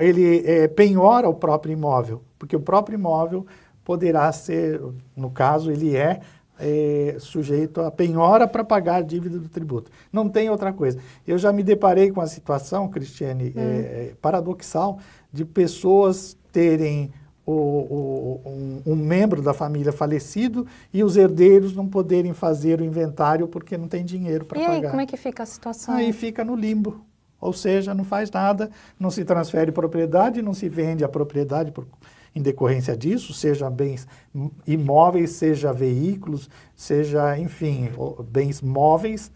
ele 0.00 0.42
é, 0.46 0.68
penhora 0.68 1.28
o 1.28 1.34
próprio 1.34 1.72
imóvel, 1.72 2.22
porque 2.38 2.54
o 2.56 2.60
próprio 2.60 2.96
imóvel 2.96 3.46
poderá 3.84 4.30
ser, 4.32 4.80
no 5.16 5.30
caso, 5.30 5.70
ele 5.70 5.96
é 5.96 6.20
é, 6.58 7.16
sujeito 7.18 7.80
a 7.80 7.90
penhora 7.90 8.46
para 8.48 8.64
pagar 8.64 8.96
a 8.96 9.00
dívida 9.02 9.38
do 9.38 9.48
tributo. 9.48 9.90
Não 10.12 10.28
tem 10.28 10.48
outra 10.50 10.72
coisa. 10.72 10.98
Eu 11.26 11.38
já 11.38 11.52
me 11.52 11.62
deparei 11.62 12.10
com 12.10 12.20
a 12.20 12.26
situação, 12.26 12.88
Cristiane, 12.88 13.48
hum. 13.48 13.52
é, 13.56 14.12
paradoxal, 14.20 14.98
de 15.32 15.44
pessoas 15.44 16.36
terem 16.50 17.12
o, 17.44 17.52
o, 17.52 18.40
um, 18.46 18.92
um, 18.92 18.96
membro 18.96 19.40
da 19.40 19.54
família 19.54 19.92
falecido 19.92 20.66
e 20.92 21.04
os 21.04 21.16
herdeiros 21.16 21.76
não 21.76 21.86
poderem 21.86 22.32
fazer 22.32 22.80
o 22.80 22.84
inventário 22.84 23.46
porque 23.46 23.76
não 23.78 23.86
tem 23.86 24.04
dinheiro 24.04 24.44
para 24.44 24.58
pagar. 24.58 24.72
E 24.72 24.84
aí, 24.84 24.90
como 24.90 25.00
é 25.00 25.06
que 25.06 25.16
fica 25.16 25.44
a 25.44 25.46
situação? 25.46 25.94
Aí 25.94 26.12
fica 26.12 26.44
no 26.44 26.56
limbo. 26.56 27.04
Ou 27.46 27.52
seja, 27.52 27.94
não 27.94 28.04
faz 28.04 28.28
nada, 28.28 28.68
não 28.98 29.08
se 29.08 29.24
transfere 29.24 29.70
propriedade, 29.70 30.42
não 30.42 30.52
se 30.52 30.68
vende 30.68 31.04
a 31.04 31.08
propriedade 31.08 31.70
por, 31.70 31.86
em 32.34 32.42
decorrência 32.42 32.96
disso, 32.96 33.32
seja 33.32 33.70
bens 33.70 34.06
imóveis, 34.66 35.30
seja 35.30 35.72
veículos, 35.72 36.50
seja, 36.74 37.38
enfim, 37.38 37.88
bens 38.28 38.60
móveis, 38.60 39.30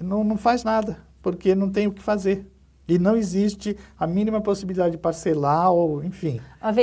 não, 0.00 0.24
não 0.24 0.38
faz 0.38 0.64
nada, 0.64 0.96
porque 1.20 1.54
não 1.54 1.68
tem 1.68 1.86
o 1.86 1.92
que 1.92 2.02
fazer. 2.02 2.46
E 2.88 2.98
não 2.98 3.16
existe 3.16 3.76
a 3.96 4.04
mínima 4.04 4.40
possibilidade 4.40 4.92
de 4.92 4.98
parcelar 4.98 5.70
ou, 5.70 6.02
enfim. 6.02 6.40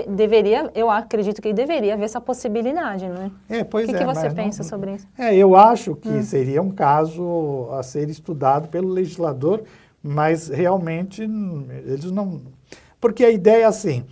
Deveria, 0.08 0.72
eu 0.74 0.90
acredito 0.90 1.42
que 1.42 1.52
deveria 1.52 1.96
haver 1.96 2.06
essa 2.06 2.22
possibilidade, 2.22 3.10
não 3.10 3.24
é? 3.50 3.58
É, 3.58 3.64
pois 3.66 3.90
o 3.90 3.92
que 3.92 3.98
é. 3.98 4.06
O 4.06 4.08
que 4.08 4.16
você 4.16 4.30
pensa 4.30 4.64
não, 4.64 4.70
sobre 4.70 4.94
isso? 4.94 5.08
É, 5.18 5.36
eu 5.36 5.54
acho 5.54 5.96
que 5.96 6.08
hum. 6.08 6.24
seria 6.24 6.62
um 6.62 6.72
caso 6.72 7.68
a 7.74 7.84
ser 7.84 8.10
estudado 8.10 8.70
pelo 8.70 8.88
legislador, 8.88 9.64
mas 10.04 10.48
realmente 10.48 11.22
eles 11.22 12.12
não... 12.12 12.42
Porque 13.00 13.24
a 13.24 13.32
ideia 13.32 13.64
é 13.64 13.66
assim, 13.66 14.06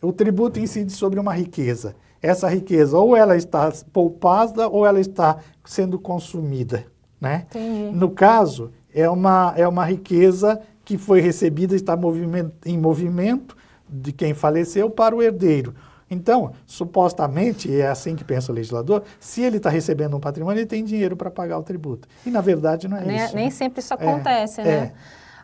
o 0.00 0.12
tributo 0.12 0.58
incide 0.58 0.92
sobre 0.92 1.20
uma 1.20 1.32
riqueza. 1.32 1.94
Essa 2.20 2.48
riqueza 2.48 2.98
ou 2.98 3.16
ela 3.16 3.36
está 3.36 3.72
poupada 3.92 4.68
ou 4.68 4.86
ela 4.86 5.00
está 5.00 5.38
sendo 5.64 5.98
consumida, 5.98 6.86
né? 7.20 7.46
Entendi. 7.50 7.96
No 7.96 8.10
caso, 8.10 8.70
é 8.94 9.08
uma, 9.08 9.54
é 9.56 9.66
uma 9.66 9.84
riqueza 9.84 10.60
que 10.84 10.98
foi 10.98 11.20
recebida, 11.20 11.74
está 11.74 11.96
movimento, 11.96 12.52
em 12.66 12.78
movimento 12.78 13.56
de 13.88 14.12
quem 14.12 14.34
faleceu 14.34 14.90
para 14.90 15.14
o 15.14 15.22
herdeiro. 15.22 15.74
Então, 16.10 16.52
supostamente, 16.66 17.74
é 17.74 17.88
assim 17.88 18.14
que 18.14 18.22
pensa 18.22 18.52
o 18.52 18.54
legislador, 18.54 19.02
se 19.18 19.40
ele 19.40 19.56
está 19.56 19.70
recebendo 19.70 20.14
um 20.16 20.20
patrimônio, 20.20 20.60
ele 20.60 20.66
tem 20.66 20.84
dinheiro 20.84 21.16
para 21.16 21.30
pagar 21.30 21.58
o 21.58 21.62
tributo. 21.62 22.06
E, 22.26 22.30
na 22.30 22.42
verdade, 22.42 22.86
não 22.86 22.98
é 22.98 23.04
nem, 23.04 23.16
isso. 23.16 23.34
Nem 23.34 23.44
né? 23.46 23.50
sempre 23.50 23.80
isso 23.80 23.94
acontece, 23.94 24.60
é, 24.60 24.64
né? 24.64 24.70
É. 24.70 24.92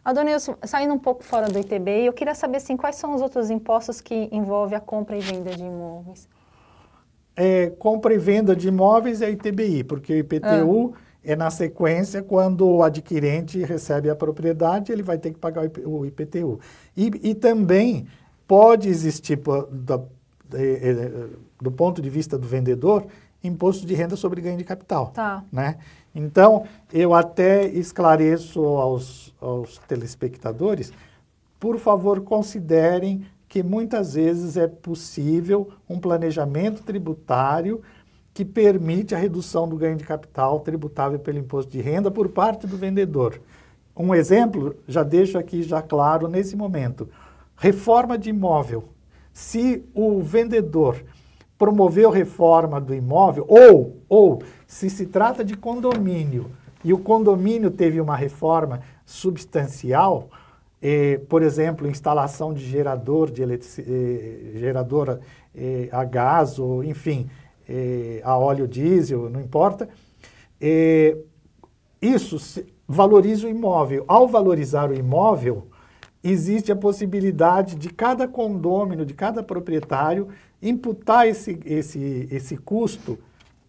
Adonilson, 0.08 0.56
saindo 0.64 0.94
um 0.94 0.98
pouco 0.98 1.22
fora 1.22 1.48
do 1.48 1.58
ITBI, 1.58 2.06
eu 2.06 2.14
queria 2.14 2.34
saber 2.34 2.56
assim, 2.56 2.78
quais 2.78 2.96
são 2.96 3.14
os 3.14 3.20
outros 3.20 3.50
impostos 3.50 4.00
que 4.00 4.26
envolvem 4.32 4.74
a 4.74 4.80
compra 4.80 5.18
e 5.18 5.20
venda 5.20 5.50
de 5.50 5.62
imóveis? 5.62 6.26
É, 7.36 7.68
compra 7.78 8.14
e 8.14 8.18
venda 8.18 8.56
de 8.56 8.68
imóveis 8.68 9.20
é 9.20 9.30
ITBI, 9.30 9.84
porque 9.84 10.14
o 10.14 10.16
IPTU 10.16 10.94
ah. 10.94 10.98
é 11.22 11.36
na 11.36 11.50
sequência 11.50 12.22
quando 12.22 12.66
o 12.66 12.82
adquirente 12.82 13.62
recebe 13.62 14.08
a 14.08 14.16
propriedade, 14.16 14.90
ele 14.90 15.02
vai 15.02 15.18
ter 15.18 15.30
que 15.30 15.38
pagar 15.38 15.70
o 15.84 16.06
IPTU. 16.06 16.58
E, 16.96 17.10
e 17.22 17.34
também 17.34 18.06
pode 18.46 18.88
existir, 18.88 19.36
do, 19.36 20.08
do 21.60 21.70
ponto 21.70 22.00
de 22.00 22.08
vista 22.08 22.38
do 22.38 22.48
vendedor, 22.48 23.06
imposto 23.44 23.86
de 23.86 23.92
renda 23.92 24.16
sobre 24.16 24.40
ganho 24.40 24.56
de 24.56 24.64
capital. 24.64 25.08
Tá. 25.08 25.44
Né? 25.52 25.76
Então, 26.14 26.64
eu 26.90 27.12
até 27.12 27.66
esclareço 27.66 28.64
aos, 28.64 29.27
aos 29.40 29.78
telespectadores, 29.78 30.92
por 31.58 31.78
favor, 31.78 32.20
considerem 32.20 33.24
que 33.48 33.62
muitas 33.62 34.14
vezes 34.14 34.56
é 34.56 34.68
possível 34.68 35.70
um 35.88 35.98
planejamento 35.98 36.82
tributário 36.82 37.82
que 38.34 38.44
permite 38.44 39.14
a 39.14 39.18
redução 39.18 39.68
do 39.68 39.76
ganho 39.76 39.96
de 39.96 40.04
capital 40.04 40.60
tributável 40.60 41.18
pelo 41.18 41.38
imposto 41.38 41.72
de 41.72 41.80
renda 41.80 42.10
por 42.10 42.28
parte 42.28 42.66
do 42.66 42.76
vendedor. 42.76 43.40
Um 43.96 44.14
exemplo, 44.14 44.76
já 44.86 45.02
deixo 45.02 45.36
aqui 45.36 45.62
já 45.62 45.82
claro 45.82 46.28
nesse 46.28 46.54
momento. 46.54 47.08
Reforma 47.56 48.16
de 48.16 48.30
imóvel. 48.30 48.84
Se 49.32 49.84
o 49.92 50.22
vendedor 50.22 51.02
promoveu 51.58 52.10
reforma 52.10 52.80
do 52.80 52.94
imóvel, 52.94 53.44
ou, 53.48 53.96
ou 54.08 54.42
se 54.66 54.88
se 54.88 55.06
trata 55.06 55.44
de 55.44 55.56
condomínio 55.56 56.52
e 56.84 56.92
o 56.92 56.98
condomínio 56.98 57.72
teve 57.72 58.00
uma 58.00 58.14
reforma 58.14 58.80
substancial, 59.08 60.28
eh, 60.82 61.18
por 61.30 61.42
exemplo, 61.42 61.88
instalação 61.88 62.52
de 62.52 62.60
gerador 62.60 63.30
de 63.30 63.42
eh, 63.42 64.52
gerador 64.56 65.18
eh, 65.56 65.88
a 65.90 66.04
gás 66.04 66.58
ou, 66.58 66.84
enfim, 66.84 67.28
a 68.22 68.38
óleo 68.38 68.66
diesel, 68.66 69.28
não 69.28 69.42
importa, 69.42 69.86
isso 72.00 72.64
valoriza 72.86 73.46
o 73.46 73.50
imóvel. 73.50 74.04
Ao 74.08 74.26
valorizar 74.26 74.90
o 74.90 74.94
imóvel, 74.94 75.66
existe 76.24 76.72
a 76.72 76.76
possibilidade 76.76 77.76
de 77.76 77.90
cada 77.90 78.26
condômino, 78.26 79.04
de 79.04 79.12
cada 79.12 79.42
proprietário, 79.42 80.28
imputar 80.62 81.28
esse, 81.28 81.60
esse, 81.66 82.26
esse 82.30 82.56
custo 82.56 83.18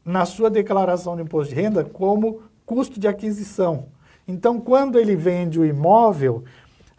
na 0.05 0.25
sua 0.25 0.49
declaração 0.49 1.17
de 1.17 1.23
imposto 1.23 1.53
de 1.53 1.61
renda 1.61 1.83
como 1.83 2.41
custo 2.65 2.97
de 2.97 3.07
aquisição. 3.07 3.87
Então, 4.29 4.61
quando 4.61 4.99
ele 4.99 5.15
vende 5.15 5.59
o 5.59 5.65
imóvel, 5.65 6.43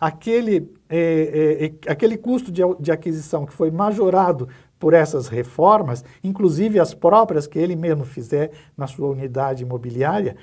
aquele, 0.01 0.69
é, 0.89 0.99
é, 0.99 1.67
é, 1.67 1.93
aquele 1.93 2.17
custo 2.19 2.51
de, 2.51 2.61
de 2.81 2.91
aquisição 2.91 3.47
que 3.47 3.53
foi 3.53 3.71
majorado 3.71 4.49
por 4.81 4.95
essas 4.95 5.29
reformas, 5.29 6.05
inclusive 6.25 6.81
as 6.81 6.93
próprias 6.93 7.47
que 7.47 7.57
ele 7.57 7.77
mesmo 7.77 8.05
fizer 8.05 8.51
na 8.77 8.89
sua 8.89 9.07
unidade 9.07 9.63
imobiliária, 9.63 10.35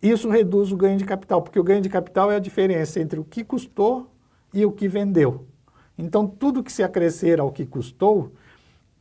isso 0.00 0.30
reduz 0.30 0.72
o 0.72 0.76
ganho 0.76 0.96
de 0.96 1.04
capital, 1.04 1.42
porque 1.42 1.60
o 1.60 1.62
ganho 1.62 1.82
de 1.82 1.90
capital 1.90 2.32
é 2.32 2.36
a 2.36 2.40
diferença 2.40 2.98
entre 2.98 3.20
o 3.20 3.24
que 3.24 3.44
custou 3.44 4.10
e 4.54 4.64
o 4.64 4.72
que 4.72 4.88
vendeu. 4.88 5.44
Então, 5.98 6.26
tudo 6.26 6.62
que 6.62 6.72
se 6.72 6.82
acrescer 6.82 7.40
ao 7.40 7.52
que 7.52 7.66
custou 7.66 8.32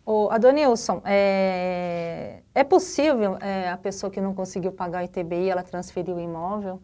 Ô, 0.06 0.30
Adonilson, 0.30 1.02
é, 1.04 2.42
é 2.54 2.64
possível 2.64 3.38
é, 3.42 3.70
a 3.70 3.78
pessoa 3.78 4.12
que 4.12 4.22
não 4.22 4.36
conseguiu 4.36 4.72
pagar 4.72 5.02
o 5.02 5.06
ITBI, 5.06 5.50
ela 5.50 5.64
transferir 5.64 6.16
o 6.16 6.20
imóvel? 6.20 6.80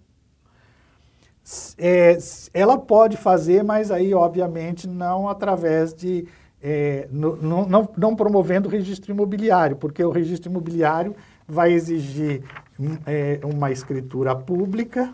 É, 1.78 2.18
ela 2.54 2.78
pode 2.78 3.18
fazer, 3.18 3.64
mas 3.64 3.92
aí, 3.92 4.14
obviamente, 4.14 4.88
não 4.88 5.28
através 5.28 5.94
de... 5.94 6.28
É, 6.64 7.08
no, 7.12 7.36
não, 7.38 7.90
não, 7.98 8.16
promovendo 8.16 8.70
o 8.70 8.72
registro 8.72 9.12
imobiliário, 9.12 9.76
porque 9.78 10.04
o 10.04 10.12
registro 10.12 10.52
imobiliário 10.52 11.16
vai 11.48 11.72
exigir 11.72 12.44
é, 13.06 13.40
uma 13.44 13.72
escritura 13.72 14.36
pública 14.36 15.12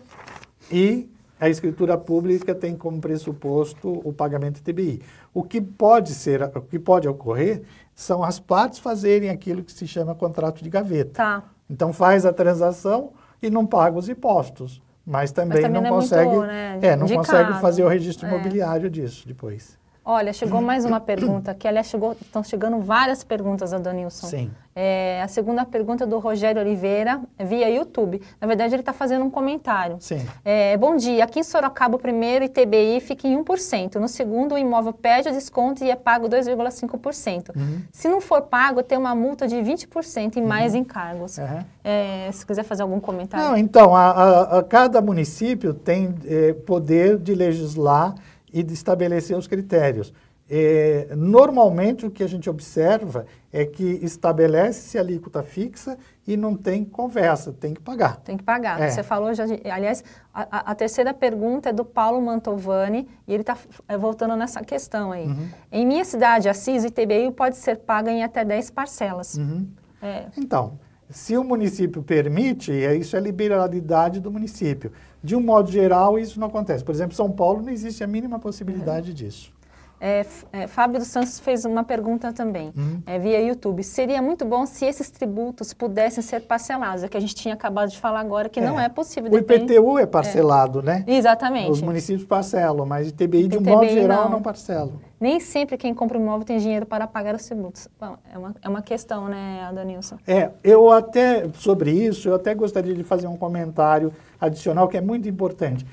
e 0.70 1.08
a 1.40 1.48
escritura 1.48 1.96
pública 1.96 2.54
tem 2.54 2.76
como 2.76 3.00
pressuposto 3.00 4.00
o 4.04 4.12
pagamento 4.12 4.62
TBI. 4.62 5.00
O 5.32 5.42
que 5.42 5.60
pode 5.60 6.12
ser, 6.12 6.42
o 6.42 6.60
que 6.60 6.78
pode 6.78 7.06
ocorrer 7.08 7.62
são 7.94 8.22
as 8.22 8.38
partes 8.40 8.78
fazerem 8.78 9.30
aquilo 9.30 9.62
que 9.62 9.72
se 9.72 9.86
chama 9.86 10.14
contrato 10.14 10.62
de 10.62 10.68
gaveta. 10.68 11.12
Tá. 11.14 11.44
Então 11.70 11.92
faz 11.92 12.26
a 12.26 12.32
transação 12.32 13.12
e 13.40 13.48
não 13.48 13.64
paga 13.64 13.96
os 13.96 14.08
impostos, 14.08 14.82
mas 15.08 15.32
também, 15.32 15.62
mas 15.62 15.62
também 15.62 15.82
não, 15.82 15.88
não, 15.90 15.96
é 15.96 16.00
consegue, 16.00 16.36
né, 16.40 16.78
é, 16.82 16.96
não 16.96 17.08
consegue 17.08 17.54
fazer 17.60 17.82
o 17.82 17.88
registro 17.88 18.26
é. 18.26 18.30
imobiliário 18.30 18.90
disso 18.90 19.26
depois. 19.26 19.77
Olha, 20.10 20.32
chegou 20.32 20.62
mais 20.62 20.86
uma 20.86 21.00
pergunta 21.00 21.50
aqui. 21.50 21.68
Aliás, 21.68 21.86
chegou, 21.88 22.16
estão 22.18 22.42
chegando 22.42 22.80
várias 22.80 23.22
perguntas, 23.22 23.74
Adonilson. 23.74 24.26
Sim. 24.26 24.50
É, 24.74 25.20
a 25.22 25.28
segunda 25.28 25.66
pergunta 25.66 26.04
é 26.04 26.06
do 26.06 26.18
Rogério 26.18 26.62
Oliveira, 26.62 27.20
via 27.38 27.68
YouTube. 27.68 28.22
Na 28.40 28.46
verdade, 28.46 28.74
ele 28.74 28.80
está 28.80 28.94
fazendo 28.94 29.22
um 29.26 29.28
comentário. 29.28 29.98
Sim. 30.00 30.24
É, 30.42 30.78
bom 30.78 30.96
dia. 30.96 31.24
Aqui 31.24 31.40
em 31.40 31.42
Sorocaba, 31.42 31.96
o 31.96 31.98
primeiro 31.98 32.42
ITBI 32.46 33.00
fica 33.00 33.28
em 33.28 33.36
1%. 33.36 33.96
No 33.96 34.08
segundo, 34.08 34.54
o 34.54 34.58
imóvel 34.58 34.94
pede 34.94 35.28
o 35.28 35.32
desconto 35.32 35.84
e 35.84 35.90
é 35.90 35.96
pago 35.96 36.26
2,5%. 36.26 37.54
Uhum. 37.54 37.82
Se 37.92 38.08
não 38.08 38.22
for 38.22 38.40
pago, 38.40 38.82
tem 38.82 38.96
uma 38.96 39.14
multa 39.14 39.46
de 39.46 39.56
20% 39.56 40.36
e 40.36 40.40
mais 40.40 40.72
uhum. 40.72 40.80
encargos. 40.80 41.36
Uhum. 41.36 41.62
É, 41.84 42.30
se 42.32 42.46
quiser 42.46 42.62
fazer 42.62 42.80
algum 42.80 42.98
comentário. 42.98 43.46
Não, 43.46 43.58
então, 43.58 43.94
a, 43.94 44.10
a, 44.10 44.58
a 44.60 44.62
cada 44.62 45.02
município 45.02 45.74
tem 45.74 46.14
é, 46.24 46.54
poder 46.54 47.18
de 47.18 47.34
legislar 47.34 48.14
e 48.52 48.62
de 48.62 48.74
estabelecer 48.74 49.36
os 49.36 49.46
critérios. 49.46 50.12
É, 50.50 51.08
normalmente, 51.14 52.06
o 52.06 52.10
que 52.10 52.22
a 52.22 52.26
gente 52.26 52.48
observa 52.48 53.26
é 53.52 53.66
que 53.66 53.84
estabelece-se 54.02 54.96
a 54.96 55.02
alíquota 55.02 55.42
fixa 55.42 55.98
e 56.26 56.38
não 56.38 56.56
tem 56.56 56.86
conversa, 56.86 57.52
tem 57.52 57.74
que 57.74 57.82
pagar. 57.82 58.16
Tem 58.20 58.36
que 58.36 58.42
pagar. 58.42 58.80
É. 58.80 58.88
Você 58.88 59.02
falou 59.02 59.34
já, 59.34 59.44
de, 59.44 59.60
aliás, 59.70 60.02
a, 60.32 60.70
a, 60.70 60.74
terceira 60.74 61.12
pergunta 61.12 61.68
é 61.68 61.72
do 61.72 61.84
Paulo 61.84 62.20
Mantovani 62.22 63.06
e 63.26 63.34
ele 63.34 63.42
está 63.42 63.58
é, 63.86 63.98
voltando 63.98 64.36
nessa 64.36 64.62
questão 64.62 65.12
aí. 65.12 65.26
Uhum. 65.26 65.48
Em 65.70 65.86
minha 65.86 66.04
cidade, 66.04 66.48
Assis, 66.48 66.82
ITBI 66.82 67.30
pode 67.30 67.58
ser 67.58 67.76
pago 67.76 68.08
em 68.08 68.22
até 68.22 68.42
10 68.42 68.70
parcelas. 68.70 69.36
Uhum. 69.36 69.68
É. 70.00 70.26
Então, 70.34 70.78
se 71.10 71.36
o 71.36 71.44
município 71.44 72.02
permite, 72.02 72.72
é, 72.72 72.94
isso 72.94 73.16
é 73.16 73.20
liberalidade 73.20 74.18
do 74.18 74.30
município. 74.30 74.92
De 75.22 75.34
um 75.34 75.40
modo 75.40 75.70
geral, 75.70 76.18
isso 76.18 76.38
não 76.38 76.46
acontece. 76.46 76.84
Por 76.84 76.94
exemplo, 76.94 77.16
São 77.16 77.30
Paulo 77.30 77.62
não 77.62 77.70
existe 77.72 78.04
a 78.04 78.06
mínima 78.06 78.38
possibilidade 78.38 79.12
disso. 79.12 79.52
É, 80.00 80.24
é, 80.52 80.66
Fábio 80.66 81.00
dos 81.00 81.08
Santos 81.08 81.40
fez 81.40 81.64
uma 81.64 81.82
pergunta 81.82 82.32
também, 82.32 82.72
uhum. 82.76 83.02
é, 83.04 83.18
via 83.18 83.40
YouTube. 83.40 83.82
Seria 83.82 84.22
muito 84.22 84.44
bom 84.44 84.64
se 84.64 84.84
esses 84.84 85.10
tributos 85.10 85.72
pudessem 85.74 86.22
ser 86.22 86.40
parcelados, 86.40 87.02
é 87.02 87.08
que 87.08 87.16
a 87.16 87.20
gente 87.20 87.34
tinha 87.34 87.54
acabado 87.54 87.90
de 87.90 87.98
falar 87.98 88.20
agora 88.20 88.48
que 88.48 88.60
é. 88.60 88.64
não 88.64 88.78
é 88.78 88.88
possível. 88.88 89.30
O 89.30 89.36
IPTU 89.36 89.98
é 89.98 90.06
parcelado, 90.06 90.82
né? 90.82 91.04
Exatamente. 91.06 91.70
Os 91.70 91.82
municípios 91.82 92.24
parcelam, 92.24 92.86
mas 92.86 93.08
ITBI, 93.08 93.48
de 93.48 93.58
um 93.58 93.60
modo 93.60 93.88
geral, 93.88 94.24
não. 94.24 94.32
não 94.32 94.42
parcelam. 94.42 95.00
Nem 95.20 95.40
sempre 95.40 95.76
quem 95.76 95.92
compra 95.92 96.16
um 96.16 96.22
imóvel 96.22 96.46
tem 96.46 96.58
dinheiro 96.58 96.86
para 96.86 97.06
pagar 97.06 97.34
os 97.34 97.44
tributos. 97.44 97.88
Bom, 98.00 98.16
é 98.32 98.38
uma, 98.38 98.54
é 98.62 98.68
uma 98.68 98.82
questão, 98.82 99.28
né, 99.28 99.64
Adonilson? 99.68 100.16
É, 100.24 100.50
eu 100.62 100.92
até, 100.92 101.48
sobre 101.54 101.90
isso, 101.90 102.28
eu 102.28 102.36
até 102.36 102.54
gostaria 102.54 102.94
de 102.94 103.02
fazer 103.02 103.26
um 103.26 103.36
comentário 103.36 104.12
adicional 104.40 104.86
que 104.86 104.96
é 104.96 105.00
muito 105.00 105.28
importante. 105.28 105.84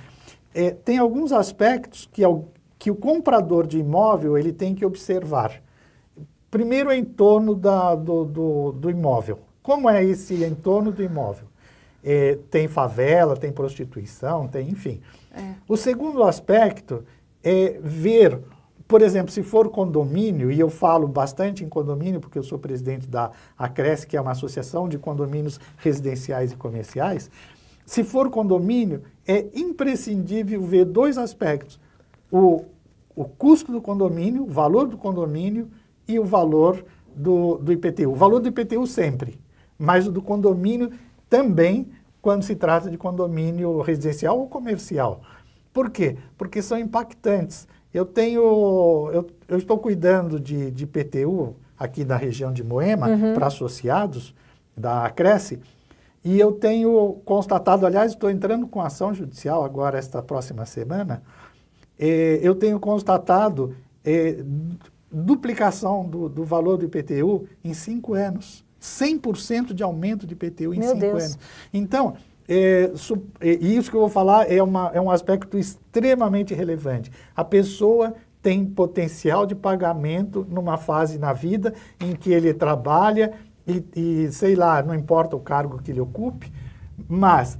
É, 0.53 0.71
tem 0.71 0.99
alguns 0.99 1.31
aspectos 1.31 2.07
que, 2.13 2.23
que 2.77 2.91
o 2.91 2.95
comprador 2.95 3.65
de 3.65 3.79
imóvel 3.79 4.37
ele 4.37 4.51
tem 4.51 4.75
que 4.75 4.85
observar. 4.85 5.61
Primeiro, 6.51 6.91
em 6.91 7.03
torno 7.03 7.55
da, 7.55 7.95
do, 7.95 8.23
do, 8.23 8.71
do, 8.71 8.89
imóvel. 8.89 9.39
Como 9.61 9.89
é 9.89 10.03
esse 10.03 10.43
entorno 10.43 10.91
do 10.91 11.03
imóvel? 11.03 11.47
É, 12.03 12.37
tem 12.51 12.67
favela, 12.67 13.35
tem 13.35 13.51
prostituição, 13.51 14.47
tem, 14.47 14.69
enfim. 14.69 15.01
É. 15.33 15.55
O 15.67 15.75
segundo 15.75 16.23
aspecto 16.23 17.03
é 17.43 17.79
ver, 17.81 18.39
por 18.87 19.01
exemplo, 19.01 19.31
se 19.31 19.41
for 19.41 19.69
condomínio, 19.69 20.51
e 20.51 20.59
eu 20.59 20.69
falo 20.69 21.07
bastante 21.07 21.63
em 21.63 21.67
condomínio, 21.67 22.21
porque 22.21 22.37
eu 22.37 22.43
sou 22.43 22.59
presidente 22.59 23.07
da 23.07 23.31
Acresce, 23.57 24.05
que 24.05 24.15
é 24.15 24.21
uma 24.21 24.31
associação 24.31 24.87
de 24.87 24.99
condomínios 24.99 25.59
residenciais 25.77 26.51
e 26.51 26.55
comerciais, 26.55 27.29
se 27.85 28.03
for 28.03 28.29
condomínio, 28.29 29.03
é 29.27 29.45
imprescindível 29.53 30.61
ver 30.61 30.85
dois 30.85 31.17
aspectos. 31.17 31.79
O, 32.37 32.65
o 33.15 33.25
custo 33.25 33.71
do 33.71 33.81
condomínio, 33.81 34.43
o 34.43 34.49
valor 34.49 34.87
do 34.87 34.97
condomínio 34.97 35.69
e 36.07 36.19
o 36.19 36.25
valor 36.25 36.83
do, 37.15 37.57
do 37.57 37.71
IPTU. 37.71 38.11
O 38.11 38.15
valor 38.15 38.39
do 38.39 38.49
IPTU 38.49 38.85
sempre, 38.85 39.39
mas 39.77 40.07
o 40.07 40.11
do 40.11 40.21
condomínio 40.21 40.91
também 41.29 41.87
quando 42.21 42.43
se 42.43 42.55
trata 42.55 42.89
de 42.89 42.97
condomínio 42.97 43.81
residencial 43.81 44.39
ou 44.39 44.47
comercial. 44.47 45.21
Por 45.71 45.89
quê? 45.89 46.17
Porque 46.37 46.61
são 46.61 46.77
impactantes. 46.77 47.67
Eu 47.93 48.05
tenho, 48.05 49.09
eu, 49.13 49.27
eu 49.47 49.57
estou 49.57 49.77
cuidando 49.77 50.39
de, 50.39 50.71
de 50.71 50.83
IPTU 50.83 51.55
aqui 51.77 52.03
na 52.03 52.17
região 52.17 52.51
de 52.51 52.63
Moema, 52.63 53.09
uhum. 53.09 53.33
para 53.33 53.47
associados 53.47 54.33
da 54.75 55.09
Cresce, 55.09 55.59
e 56.23 56.39
eu 56.39 56.53
tenho 56.53 57.21
constatado, 57.23 57.85
aliás, 57.85 58.13
estou 58.13 58.31
entrando 58.31 58.65
com 58.65 58.81
ação 58.81 59.13
judicial 59.13 59.63
agora, 59.63 59.99
esta 59.99 60.23
próxima 60.23 60.65
semana, 60.65 61.21
eh, 61.99 62.39
eu 62.41 62.55
tenho 62.55 62.79
constatado 62.79 63.75
eh, 64.03 64.43
duplicação 65.11 66.05
do, 66.07 66.27
do, 66.27 66.43
valor 66.43 66.77
do 66.77 66.85
IPTU 66.85 67.47
em 67.63 67.73
cinco 67.73 68.13
anos. 68.13 68.65
100% 68.81 69.73
de 69.73 69.81
aumento 69.81 70.27
de 70.27 70.33
IPTU 70.33 70.73
em 70.73 70.79
Meu 70.79 70.89
cinco 70.89 70.99
Deus. 70.99 71.23
anos. 71.23 71.39
Então, 71.73 72.15
é, 72.47 72.91
é, 73.39 73.49
isso 73.49 73.89
que 73.89 73.95
eu 73.95 74.01
vou 74.01 74.09
falar 74.09 74.51
é, 74.51 74.61
uma, 74.61 74.91
é 74.93 75.01
um 75.01 75.09
aspecto 75.09 75.57
extremamente 75.57 76.53
relevante. 76.53 77.11
A 77.35 77.43
pessoa 77.43 78.13
tem 78.41 78.63
potencial 78.63 79.45
de 79.45 79.55
pagamento 79.55 80.45
numa 80.47 80.77
fase 80.77 81.17
na 81.17 81.33
vida 81.33 81.73
em 81.99 82.15
que 82.15 82.31
ele 82.31 82.53
trabalha, 82.53 83.33
e, 83.65 83.83
e, 83.95 84.31
sei 84.31 84.55
lá, 84.55 84.83
não 84.83 84.93
importa 84.93 85.35
o 85.35 85.39
cargo 85.39 85.81
que 85.81 85.89
ele 85.89 85.99
ocupe, 85.99 86.51
mas 87.09 87.57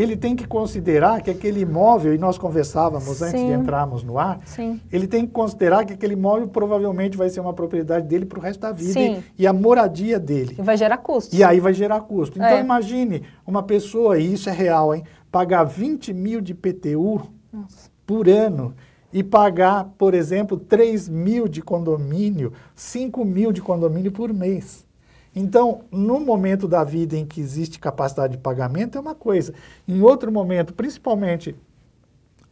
ele 0.00 0.16
tem 0.16 0.34
que 0.34 0.46
considerar 0.46 1.20
que 1.20 1.30
aquele 1.30 1.60
imóvel, 1.60 2.14
e 2.14 2.18
nós 2.18 2.38
conversávamos 2.38 3.18
Sim. 3.18 3.24
antes 3.24 3.40
de 3.40 3.52
entrarmos 3.52 4.02
no 4.02 4.18
ar, 4.18 4.40
Sim. 4.44 4.80
ele 4.90 5.06
tem 5.06 5.26
que 5.26 5.32
considerar 5.32 5.84
que 5.84 5.92
aquele 5.92 6.14
imóvel 6.14 6.48
provavelmente 6.48 7.16
vai 7.16 7.28
ser 7.28 7.40
uma 7.40 7.52
propriedade 7.52 8.06
dele 8.06 8.24
para 8.24 8.38
o 8.38 8.42
resto 8.42 8.60
da 8.60 8.72
vida 8.72 8.98
e, 8.98 9.22
e, 9.38 9.46
a 9.46 9.52
moradia 9.52 10.18
dele. 10.18 10.56
E 10.58 10.62
vai 10.62 10.76
gerar 10.76 10.98
custo. 10.98 11.34
E 11.34 11.44
aí 11.44 11.60
vai 11.60 11.74
gerar 11.74 12.00
custo. 12.02 12.38
Então 12.38 12.48
é. 12.48 12.60
imagine 12.60 13.22
uma 13.46 13.62
pessoa, 13.62 14.18
e 14.18 14.32
isso 14.32 14.48
é 14.48 14.52
real, 14.52 14.94
hein, 14.94 15.04
pagar 15.30 15.64
20 15.64 16.12
mil 16.12 16.40
de 16.40 16.54
PTU 16.54 17.20
Nossa. 17.52 17.90
por 18.06 18.28
ano 18.28 18.74
e 19.12 19.22
pagar, 19.22 19.92
por 19.98 20.14
exemplo, 20.14 20.56
3 20.56 21.08
mil 21.08 21.48
de 21.48 21.60
condomínio, 21.62 22.52
5 22.74 23.24
mil 23.24 23.52
de 23.52 23.60
condomínio 23.60 24.12
por 24.12 24.32
mês. 24.32 24.86
Então, 25.34 25.82
no 25.90 26.18
momento 26.18 26.66
da 26.66 26.82
vida 26.82 27.16
em 27.16 27.24
que 27.24 27.40
existe 27.40 27.78
capacidade 27.78 28.32
de 28.32 28.38
pagamento, 28.38 28.98
é 28.98 29.00
uma 29.00 29.14
coisa. 29.14 29.54
Em 29.86 30.02
outro 30.02 30.32
momento, 30.32 30.74
principalmente 30.74 31.54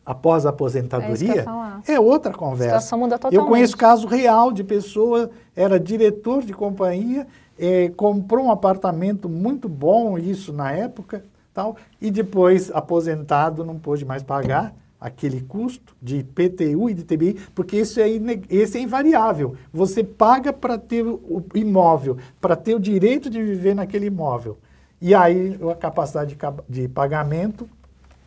após 0.07 0.47
a 0.47 0.51
aposentadoria, 0.51 1.45
é, 1.87 1.95
é 1.95 2.01
outra 2.01 2.33
conversa. 2.33 2.77
A 2.77 2.81
situação 2.81 2.99
muda 3.01 3.19
totalmente. 3.19 3.39
Eu 3.39 3.47
conheço 3.47 3.77
caso 3.77 4.07
real 4.07 4.53
de 4.53 4.65
pessoa, 4.65 5.31
era 5.55 5.79
diretor 5.79 6.43
de 6.43 6.53
companhia, 6.53 7.27
é, 7.59 7.91
comprou 7.91 8.47
um 8.47 8.51
apartamento 8.51 9.29
muito 9.29 9.69
bom, 9.69 10.17
isso 10.17 10.53
na 10.53 10.73
época, 10.73 11.25
tal, 11.53 11.77
e 12.01 12.11
depois, 12.11 12.71
aposentado, 12.73 13.65
não 13.65 13.79
pôde 13.79 14.05
mais 14.05 14.23
pagar 14.23 14.73
aquele 15.01 15.41
custo 15.41 15.95
de 16.03 16.25
PTU 16.25 16.91
e 16.91 16.95
de 16.95 17.05
TBI, 17.05 17.35
porque 17.55 17.77
esse 17.77 18.01
é, 18.01 18.09
esse 18.51 18.79
é 18.79 18.81
invariável. 18.81 19.57
Você 19.73 20.03
paga 20.03 20.53
para 20.53 20.77
ter 20.77 21.05
o 21.05 21.45
imóvel, 21.55 22.19
para 22.41 22.57
ter 22.57 22.75
o 22.75 22.81
direito 22.81 23.31
de 23.31 23.43
viver 23.43 23.75
naquele 23.75 24.07
imóvel. 24.07 24.59
E 25.01 25.15
aí 25.15 25.59
a 25.71 25.75
capacidade 25.77 26.35
de, 26.35 26.83
de 26.83 26.89
pagamento 26.89 27.69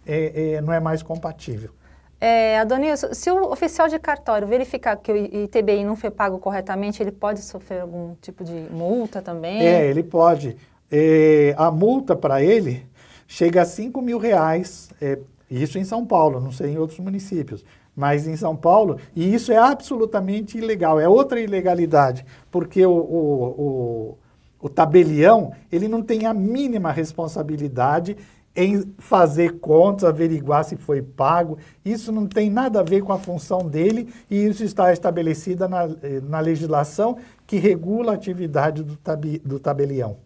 é, 0.05 0.53
é, 0.53 0.61
não 0.61 0.71
é 0.71 0.79
mais 0.79 1.03
compatível. 1.03 1.71
É, 2.19 2.59
Adonilson, 2.59 3.13
se 3.13 3.31
o 3.31 3.51
oficial 3.51 3.87
de 3.87 3.97
cartório 3.97 4.47
verificar 4.47 4.95
que 4.95 5.11
o 5.11 5.17
ITBI 5.17 5.83
não 5.83 5.95
foi 5.95 6.11
pago 6.11 6.37
corretamente, 6.37 7.01
ele 7.01 7.11
pode 7.11 7.41
sofrer 7.41 7.81
algum 7.81 8.13
tipo 8.21 8.43
de 8.43 8.53
multa 8.71 9.23
também? 9.23 9.65
É, 9.65 9.87
ele 9.87 10.03
pode. 10.03 10.55
É, 10.91 11.55
a 11.57 11.71
multa 11.71 12.15
para 12.15 12.43
ele 12.43 12.85
chega 13.27 13.63
a 13.63 13.65
5 13.65 13.99
mil 14.03 14.19
reais 14.19 14.91
é, 15.01 15.17
Isso 15.51 15.77
em 15.77 15.83
São 15.83 16.05
Paulo, 16.05 16.39
não 16.39 16.51
sei 16.51 16.71
em 16.71 16.77
outros 16.77 16.97
municípios. 16.99 17.65
Mas 17.93 18.25
em 18.25 18.37
São 18.37 18.55
Paulo, 18.55 18.97
e 19.13 19.33
isso 19.33 19.51
é 19.51 19.57
absolutamente 19.57 20.57
ilegal, 20.57 20.97
é 20.97 21.09
outra 21.09 21.41
ilegalidade, 21.41 22.25
porque 22.49 22.85
o, 22.85 22.91
o, 22.91 23.43
o, 23.61 24.17
o 24.61 24.69
tabelião, 24.69 25.51
ele 25.69 25.89
não 25.89 26.01
tem 26.01 26.25
a 26.25 26.33
mínima 26.33 26.89
responsabilidade 26.89 28.15
em 28.55 28.93
fazer 28.97 29.59
contas, 29.59 30.07
averiguar 30.07 30.63
se 30.63 30.77
foi 30.77 31.01
pago. 31.01 31.57
Isso 31.83 32.11
não 32.11 32.27
tem 32.27 32.49
nada 32.49 32.79
a 32.79 32.83
ver 32.83 33.01
com 33.01 33.11
a 33.11 33.19
função 33.19 33.67
dele 33.67 34.13
e 34.29 34.45
isso 34.45 34.63
está 34.63 34.91
estabelecida 34.91 35.67
na, 35.67 35.83
eh, 36.01 36.21
na 36.21 36.39
legislação 36.39 37.17
que 37.45 37.57
regula 37.57 38.13
a 38.13 38.15
atividade 38.15 38.83
do, 38.83 38.95
tabi, 38.97 39.39
do 39.39 39.59
tabelião. 39.59 40.17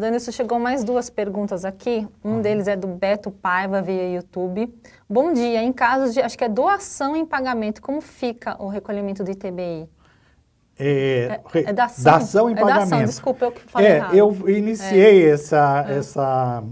Danilson, 0.00 0.32
chegou 0.32 0.58
mais 0.58 0.82
duas 0.82 1.10
perguntas 1.10 1.64
aqui. 1.64 2.08
Um 2.24 2.36
uhum. 2.36 2.40
deles 2.40 2.66
é 2.66 2.74
do 2.74 2.86
Beto 2.86 3.30
Paiva 3.30 3.82
via 3.82 4.08
YouTube. 4.14 4.72
Bom 5.08 5.32
dia. 5.32 5.62
Em 5.62 5.72
casos 5.72 6.14
de, 6.14 6.20
acho 6.20 6.36
que 6.36 6.44
é 6.44 6.48
doação 6.48 7.14
em 7.14 7.26
pagamento, 7.26 7.82
como 7.82 8.00
fica 8.00 8.56
o 8.62 8.68
recolhimento 8.68 9.22
do 9.22 9.30
ITBI? 9.30 9.88
É, 10.78 11.40
é, 11.54 11.58
é 11.60 11.72
dação? 11.72 12.04
Dação 12.04 12.50
em 12.50 12.54
é 12.54 12.56
pagamento. 12.56 12.90
Dação, 12.90 13.04
desculpa, 13.04 13.44
eu 13.44 13.52
falei 13.66 13.88
é, 13.88 13.96
errado. 13.96 14.16
Eu 14.16 14.48
iniciei 14.48 15.24
é. 15.24 15.30
essa, 15.30 15.86
é. 15.86 15.98
essa, 15.98 16.64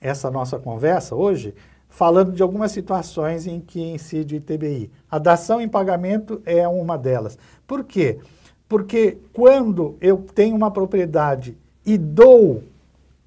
essa 0.00 0.30
nossa 0.30 0.58
conversa 0.58 1.16
hoje 1.16 1.54
falando 1.88 2.32
de 2.32 2.42
algumas 2.42 2.72
situações 2.72 3.46
em 3.46 3.60
que 3.60 3.80
incide 3.80 4.34
o 4.34 4.38
ITBI. 4.38 4.90
A 5.10 5.18
dação 5.18 5.60
em 5.60 5.68
pagamento 5.68 6.40
é 6.46 6.66
uma 6.66 6.96
delas. 6.96 7.36
Por 7.66 7.84
quê? 7.84 8.18
Porque 8.66 9.18
quando 9.32 9.98
eu 10.00 10.16
tenho 10.18 10.56
uma 10.56 10.70
propriedade 10.70 11.58
e 11.84 11.98
dou, 11.98 12.62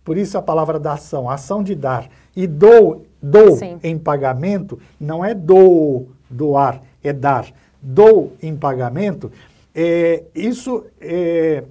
por 0.03 0.17
isso 0.17 0.37
a 0.37 0.41
palavra 0.41 0.79
da 0.79 0.93
ação, 0.93 1.29
ação 1.29 1.63
de 1.63 1.75
dar, 1.75 2.09
e 2.35 2.47
dou, 2.47 3.05
dou 3.21 3.55
Sim. 3.55 3.79
em 3.83 3.97
pagamento, 3.97 4.79
não 4.99 5.23
é 5.23 5.33
dou, 5.33 6.09
doar, 6.29 6.81
é 7.03 7.13
dar. 7.13 7.47
Dou 7.81 8.33
em 8.41 8.55
pagamento, 8.55 9.31
é, 9.73 10.23
isso 10.33 10.85
é, 10.99 11.63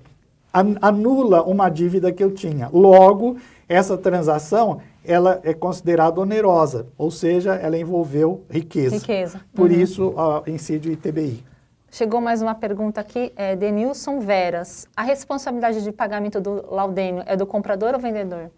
anula 0.52 1.42
uma 1.42 1.68
dívida 1.68 2.12
que 2.12 2.22
eu 2.22 2.30
tinha. 2.30 2.68
Logo, 2.72 3.36
essa 3.68 3.98
transação 3.98 4.80
ela 5.04 5.40
é 5.42 5.52
considerada 5.52 6.20
onerosa, 6.20 6.86
ou 6.96 7.10
seja, 7.10 7.54
ela 7.54 7.76
envolveu 7.76 8.42
riqueza. 8.48 8.96
Riqueza. 8.96 9.40
Por 9.54 9.70
uhum. 9.70 9.76
isso, 9.76 10.08
uh, 10.10 10.42
incide 10.46 10.88
o 10.88 10.92
ITBI. 10.92 11.44
Chegou 11.94 12.20
mais 12.20 12.42
uma 12.42 12.57
pergunta 12.57 13.00
aqui, 13.00 13.33
é 13.37 13.54
Denilson 13.54 14.18
Veras. 14.18 14.88
A 14.96 15.02
responsabilidade 15.04 15.80
de 15.80 15.92
pagamento 15.92 16.40
do 16.40 16.74
laudêmio 16.74 17.22
é 17.24 17.37
do 17.37 17.46
comprador 17.46 17.94
ou 17.94 18.00
vendedor? 18.00 18.50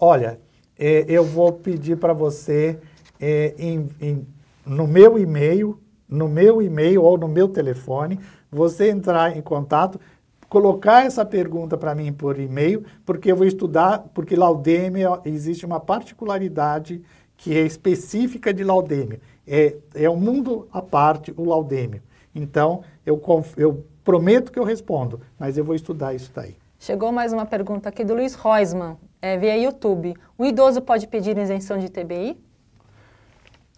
Olha, 0.00 0.40
é, 0.78 1.04
eu 1.06 1.22
vou 1.22 1.52
pedir 1.52 1.98
para 1.98 2.14
você, 2.14 2.78
é, 3.20 3.54
em, 3.58 3.90
em, 4.00 4.26
no 4.64 4.86
meu 4.86 5.18
e-mail, 5.18 5.78
no 6.08 6.30
meu 6.30 6.62
e-mail 6.62 7.02
ou 7.02 7.18
no 7.18 7.28
meu 7.28 7.46
telefone, 7.46 8.18
você 8.50 8.88
entrar 8.88 9.36
em 9.36 9.42
contato, 9.42 10.00
colocar 10.48 11.04
essa 11.04 11.26
pergunta 11.26 11.76
para 11.76 11.94
mim 11.94 12.10
por 12.10 12.40
e-mail, 12.40 12.86
porque 13.04 13.30
eu 13.30 13.36
vou 13.36 13.46
estudar, 13.46 14.06
porque 14.14 14.34
laudêmio 14.34 15.20
existe 15.26 15.66
uma 15.66 15.78
particularidade 15.78 17.02
que 17.36 17.54
é 17.54 17.66
específica 17.66 18.54
de 18.54 18.64
laudêmio. 18.64 19.20
É, 19.46 19.76
é 19.94 20.08
um 20.08 20.16
mundo 20.16 20.66
à 20.72 20.80
parte, 20.80 21.34
o 21.36 21.44
laudêmio. 21.44 22.00
Então, 22.36 22.82
eu, 23.04 23.20
eu 23.56 23.84
prometo 24.04 24.52
que 24.52 24.58
eu 24.58 24.64
respondo, 24.64 25.20
mas 25.38 25.56
eu 25.56 25.64
vou 25.64 25.74
estudar 25.74 26.14
isso 26.14 26.30
daí. 26.34 26.54
Chegou 26.78 27.10
mais 27.10 27.32
uma 27.32 27.46
pergunta 27.46 27.88
aqui 27.88 28.04
do 28.04 28.12
Luiz 28.12 28.34
Reusman, 28.34 28.98
é, 29.22 29.38
via 29.38 29.56
YouTube. 29.56 30.14
O 30.36 30.44
idoso 30.44 30.82
pode 30.82 31.06
pedir 31.08 31.38
isenção 31.38 31.78
de 31.78 31.88
TBI? 31.88 32.32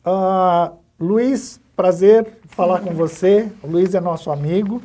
Uh, 0.05 0.11
ah, 0.11 0.73
Luiz, 0.99 1.61
prazer 1.77 2.27
falar 2.49 2.81
com 2.81 2.92
você. 2.92 3.49
O 3.62 3.68
Luiz 3.68 3.94
é 3.94 4.01
nosso 4.01 4.29
amigo. 4.33 4.83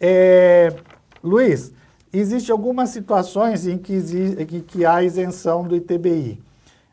É, 0.00 0.74
Luiz, 1.22 1.70
existem 2.10 2.50
algumas 2.50 2.88
situações 2.88 3.66
em 3.66 3.76
que, 3.76 4.00
que, 4.46 4.60
que 4.62 4.86
há 4.86 5.02
isenção 5.02 5.62
do 5.62 5.76
ITBI. 5.76 6.42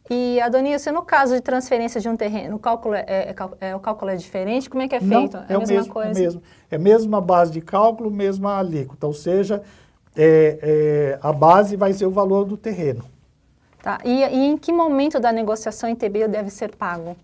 E, 0.09 0.41
Adonis, 0.41 0.85
no 0.87 1.01
caso 1.01 1.33
de 1.33 1.41
transferência 1.41 2.01
de 2.01 2.09
um 2.09 2.17
terreno, 2.17 2.57
o 2.57 2.59
cálculo 2.59 2.95
é, 2.95 3.05
é, 3.07 3.35
é, 3.61 3.75
o 3.75 3.79
cálculo 3.79 4.11
é 4.11 4.15
diferente? 4.15 4.69
Como 4.69 4.83
é 4.83 4.87
que 4.87 4.95
é 4.95 4.99
feito? 4.99 5.37
Não, 5.37 5.43
é, 5.43 5.53
é 5.53 5.55
a 5.55 5.59
mesma 5.59 5.75
mesmo, 5.75 5.93
coisa? 5.93 6.19
É 6.19 6.23
mesmo. 6.23 6.41
É 6.71 6.75
a 6.75 6.79
mesma 6.79 7.21
base 7.21 7.51
de 7.51 7.61
cálculo, 7.61 8.11
mesma 8.11 8.57
alíquota, 8.57 9.07
ou 9.07 9.13
seja, 9.13 9.61
é, 10.15 10.59
é, 10.61 11.19
a 11.21 11.31
base 11.31 11.77
vai 11.77 11.93
ser 11.93 12.05
o 12.05 12.11
valor 12.11 12.43
do 12.43 12.57
terreno. 12.57 13.05
Tá. 13.81 13.99
E, 14.03 14.23
e 14.23 14.45
em 14.45 14.57
que 14.57 14.71
momento 14.71 15.19
da 15.19 15.31
negociação 15.31 15.89
em 15.89 15.95
TB 15.95 16.27
deve 16.27 16.49
ser 16.49 16.75
pago? 16.75 17.15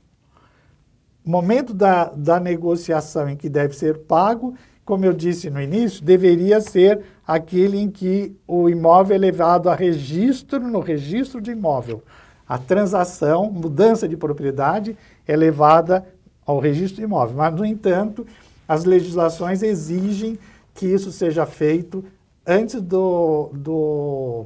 Momento 1.26 1.74
da, 1.74 2.06
da 2.06 2.40
negociação 2.40 3.30
em 3.30 3.36
que 3.36 3.50
deve 3.50 3.76
ser 3.76 4.00
pago, 4.00 4.56
como 4.86 5.06
eu 5.06 5.14
disse 5.14 5.50
no 5.50 5.62
início, 5.62 6.04
deveria 6.04 6.60
ser 6.60 7.02
aquele 7.28 7.78
em 7.78 7.90
que 7.90 8.36
o 8.48 8.68
imóvel 8.68 9.16
é 9.16 9.20
levado 9.20 9.70
a 9.70 9.76
registro 9.76 10.60
no 10.60 10.80
registro 10.80 11.40
de 11.40 11.52
imóvel. 11.52 12.02
A 12.48 12.58
transação, 12.58 13.52
mudança 13.52 14.08
de 14.08 14.18
propriedade, 14.18 14.98
é 15.28 15.36
levada 15.36 16.04
ao 16.44 16.58
registro 16.58 16.98
de 16.98 17.04
imóvel. 17.04 17.38
Mas, 17.38 17.54
no 17.54 17.64
entanto, 17.64 18.26
as 18.68 18.84
legislações 18.84 19.62
exigem 19.62 20.40
que 20.74 20.88
isso 20.88 21.12
seja 21.12 21.46
feito 21.46 22.04
antes 22.46 22.82
do, 22.82 23.52
do, 23.54 24.46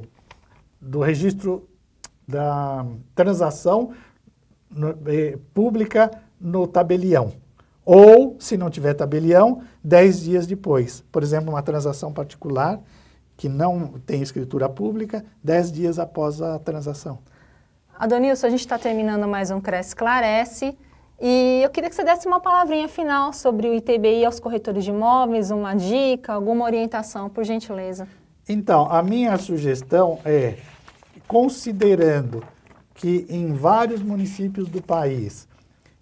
do 0.78 1.00
registro 1.00 1.66
da 2.28 2.84
transação 3.14 3.92
no, 4.70 4.94
eh, 5.06 5.38
pública 5.54 6.10
no 6.40 6.66
tabelião. 6.66 7.32
Ou, 7.84 8.36
se 8.38 8.56
não 8.56 8.70
tiver 8.70 8.94
tabelião, 8.94 9.62
10 9.82 10.22
dias 10.22 10.46
depois. 10.46 11.04
Por 11.12 11.22
exemplo, 11.22 11.50
uma 11.50 11.62
transação 11.62 12.12
particular 12.12 12.80
que 13.36 13.48
não 13.48 13.94
tem 14.06 14.22
escritura 14.22 14.68
pública, 14.68 15.24
10 15.42 15.72
dias 15.72 15.98
após 15.98 16.40
a 16.40 16.58
transação. 16.58 17.18
Adonilson, 17.98 18.46
a 18.46 18.50
gente 18.50 18.60
está 18.60 18.78
terminando 18.78 19.28
mais 19.28 19.50
um 19.50 19.60
Cresce 19.60 19.90
Esclarece. 19.90 20.76
E 21.20 21.60
eu 21.62 21.70
queria 21.70 21.88
que 21.88 21.94
você 21.94 22.04
desse 22.04 22.26
uma 22.26 22.40
palavrinha 22.40 22.88
final 22.88 23.32
sobre 23.32 23.68
o 23.68 23.74
ITBI 23.74 24.24
aos 24.24 24.40
corretores 24.40 24.84
de 24.84 24.90
imóveis, 24.90 25.50
uma 25.50 25.74
dica, 25.74 26.32
alguma 26.32 26.64
orientação, 26.64 27.28
por 27.28 27.44
gentileza. 27.44 28.08
Então, 28.48 28.90
a 28.90 29.02
minha 29.02 29.36
sugestão 29.38 30.18
é, 30.24 30.56
considerando 31.26 32.42
que 32.94 33.26
em 33.28 33.52
vários 33.52 34.02
municípios 34.02 34.68
do 34.68 34.82
país 34.82 35.48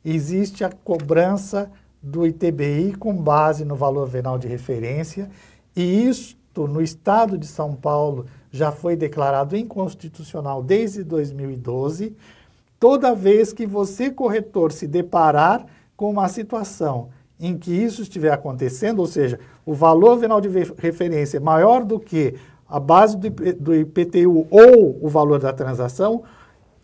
existe 0.05 0.65
a 0.65 0.71
cobrança 0.71 1.71
do 2.03 2.27
ITBI 2.27 2.95
com 2.99 3.15
base 3.15 3.65
no 3.65 3.77
valor 3.77 4.09
venal 4.09 4.38
de 4.38 4.49
referência, 4.49 5.31
e 5.75 6.09
isto 6.09 6.67
no 6.67 6.83
estado 6.83 7.38
de 7.38 7.47
São 7.47 7.75
Paulo 7.75 8.27
já 8.51 8.73
foi 8.73 8.97
declarado 8.97 9.57
inconstitucional 9.57 10.62
desde 10.62 11.03
2012. 11.03 12.15
Toda 12.79 13.15
vez 13.15 13.53
que 13.53 13.67
você, 13.67 14.11
corretor, 14.11 14.73
se 14.73 14.87
deparar 14.87 15.65
com 15.97 16.11
uma 16.11 16.29
situação 16.29 17.09
em 17.38 17.57
que 17.57 17.73
isso 17.73 18.03
estiver 18.03 18.33
acontecendo, 18.33 18.99
ou 18.99 19.07
seja, 19.07 19.38
o 19.65 19.73
valor 19.73 20.17
venal 20.17 20.41
de 20.41 20.49
referência 20.49 21.38
é 21.38 21.41
maior 21.41 21.85
do 21.85 21.99
que 21.99 22.35
a 22.69 22.81
base 22.81 23.17
do 23.17 23.75
IPTU 23.75 24.47
ou 24.51 24.99
o 25.01 25.09
valor 25.09 25.38
da 25.38 25.53
transação, 25.53 26.23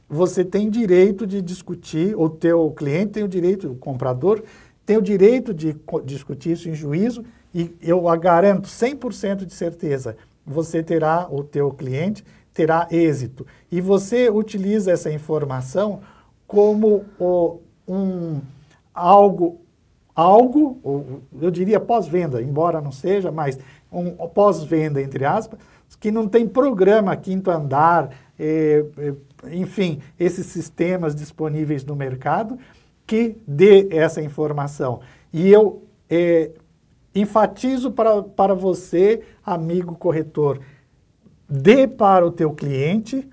você 0.09 0.45
tem 0.45 0.71
direito 0.71 1.27
de 1.27 1.43
discutir, 1.43 2.17
o 2.17 2.31
teu 2.31 2.71
cliente 2.71 3.13
tem 3.13 3.25
o 3.25 3.29
direito, 3.29 3.71
o 3.71 3.77
comprador 3.77 4.43
tem 4.87 4.97
o 4.97 5.03
direito 5.03 5.53
de 5.53 5.77
discutir 6.05 6.53
isso 6.53 6.69
em 6.69 6.75
juízo 6.75 7.25
e 7.55 7.75
eu 7.83 8.03
garanto 8.19 8.69
100% 8.69 9.45
de 9.45 9.53
certeza, 9.53 10.17
você 10.47 10.83
terá, 10.83 11.29
o 11.31 11.45
teu 11.45 11.71
cliente 11.71 12.25
terá 12.55 12.89
êxito. 12.91 13.47
E 13.71 13.81
você 13.81 14.31
utiliza 14.31 14.91
essa 14.91 15.13
informação 15.13 16.01
como 16.47 17.05
o, 17.19 17.61
um 17.87 18.41
algo, 18.95 19.61
algo, 20.15 21.23
eu 21.41 21.51
diria 21.51 21.79
pós-venda, 21.79 22.43
embora 22.43 22.81
não 22.81 22.91
seja, 22.91 23.31
mas 23.31 23.59
um 23.93 24.11
pós-venda, 24.29 25.01
entre 25.01 25.25
aspas, 25.25 25.61
que 26.01 26.11
não 26.11 26.29
tem 26.29 26.47
programa 26.47 27.17
quinto 27.17 27.51
andar, 27.51 28.11
eh, 28.39 28.85
eh, 28.99 29.15
enfim, 29.53 30.01
esses 30.19 30.47
sistemas 30.47 31.15
disponíveis 31.15 31.85
no 31.85 31.97
mercado 31.97 32.59
que 33.07 33.37
dê 33.47 33.89
essa 33.91 34.23
informação. 34.23 35.01
E 35.33 35.49
eu 35.49 35.83
eh, 36.11 36.51
enfatizo 37.15 37.91
para, 37.91 38.23
para 38.23 38.55
você, 38.55 39.23
amigo 39.45 39.95
corretor, 39.97 40.61
dê 41.49 41.89
para 41.89 42.27
o 42.27 42.31
teu 42.31 42.53
cliente, 42.53 43.29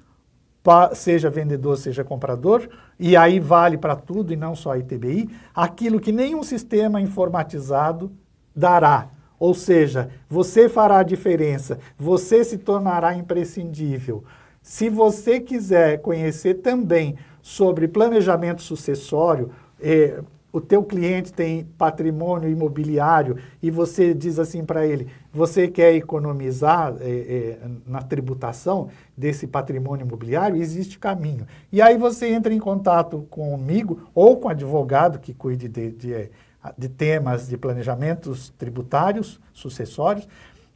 seja 0.94 1.30
vendedor, 1.30 1.78
seja 1.78 2.04
comprador, 2.04 2.68
e 3.00 3.16
aí 3.16 3.40
vale 3.40 3.78
para 3.78 3.96
tudo 3.96 4.34
e 4.34 4.36
não 4.36 4.56
só 4.56 4.76
ITBI, 4.76 5.30
aquilo 5.54 6.00
que 6.00 6.12
nenhum 6.12 6.42
sistema 6.42 7.00
informatizado 7.00 8.12
dará. 8.56 9.10
Ou 9.40 9.54
seja, 9.54 10.10
você 10.30 10.70
fará 10.70 11.00
a 11.00 11.04
diferença, 11.04 11.80
você 11.98 12.44
se 12.44 12.58
tornará 12.58 13.16
imprescindível. 13.16 14.24
Se 14.62 14.90
você 14.90 15.40
quiser 15.40 16.02
conhecer 16.02 16.56
também 16.56 17.16
sobre 17.42 17.88
planejamento 17.88 18.62
sucessório, 18.62 19.52
eh, 19.80 20.20
o 20.56 20.62
teu 20.62 20.84
cliente 20.84 21.34
tem 21.34 21.66
patrimônio 21.78 22.50
imobiliário 22.50 23.36
e 23.62 23.70
você 23.70 24.14
diz 24.14 24.40
assim 24.40 24.64
para 24.64 24.88
ele, 24.88 25.08
você 25.34 25.68
quer 25.68 25.94
economizar 25.96 26.96
é, 27.02 27.10
é, 27.10 27.60
na 27.86 28.02
tributação 28.02 28.88
desse 29.18 29.48
patrimônio 29.48 30.06
imobiliário, 30.06 30.56
existe 30.56 30.98
caminho. 30.98 31.46
E 31.74 31.82
aí 31.82 31.98
você 31.98 32.30
entra 32.30 32.54
em 32.54 32.60
contato 32.60 33.28
comigo 33.30 34.08
ou 34.16 34.38
com 34.38 34.48
advogado 34.48 35.20
que 35.20 35.34
cuide 35.34 35.68
de, 35.68 35.92
de, 35.92 36.30
de 36.78 36.90
temas 36.90 37.48
de 37.48 37.58
planejamentos 37.58 38.54
tributários, 38.58 39.40
sucessórios, 39.54 40.28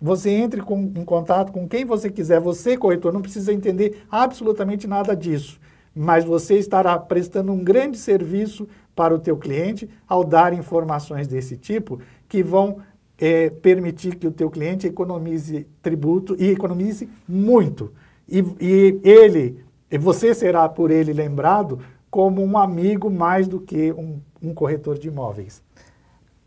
você 0.02 0.30
entre 0.30 0.62
com, 0.62 0.80
em 0.95 1.04
contato 1.04 1.52
com 1.52 1.67
quem 1.67 1.84
você 1.84 2.10
quiser. 2.10 2.39
Você, 2.39 2.78
corretor, 2.78 3.12
não 3.12 3.21
precisa 3.21 3.54
entender 3.54 4.04
absolutamente 4.10 4.88
nada 4.88 5.15
disso, 5.15 5.60
mas 5.93 6.23
você 6.23 6.58
estará 6.58 6.97
prestando 6.97 7.52
um 7.52 7.63
grande 7.63 7.97
serviço 7.97 8.67
para 8.95 9.13
o 9.13 9.19
teu 9.19 9.38
cliente 9.38 9.89
ao 10.08 10.23
dar 10.23 10.54
informações 10.54 11.28
desse 11.28 11.58
tipo 11.58 11.99
que 12.28 12.43
vão 12.43 12.80
é, 13.17 13.49
permitir 13.49 14.15
que 14.15 14.28
o 14.28 14.32
teu 14.32 14.49
cliente 14.49 14.88
economize 14.88 15.67
tributo 15.82 16.36
e 16.39 16.49
economize 16.49 17.10
muito. 17.28 17.91
E, 18.28 18.39
e 18.62 18.99
ele, 19.04 19.63
você 19.99 20.34
será 20.34 20.69
por 20.69 20.91
ele 20.91 21.12
lembrado 21.12 21.80
como 22.10 22.43
um 22.43 22.58
amigo 22.58 23.10
mais 23.10 23.47
do 23.47 23.60
que 23.60 23.91
um, 23.91 24.19
um 24.41 24.54
corretor 24.54 24.97
de 24.97 25.08
imóveis. 25.08 25.62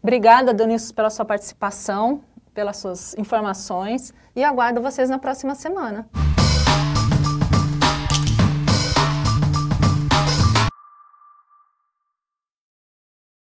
Obrigada, 0.02 0.52
Dionísio, 0.52 0.92
pela 0.94 1.10
sua 1.10 1.24
participação, 1.24 2.22
pelas 2.52 2.78
suas 2.78 3.14
informações 3.16 4.12
e 4.34 4.42
aguardo 4.42 4.82
vocês 4.82 5.08
na 5.08 5.18
próxima 5.18 5.54
semana. 5.54 6.08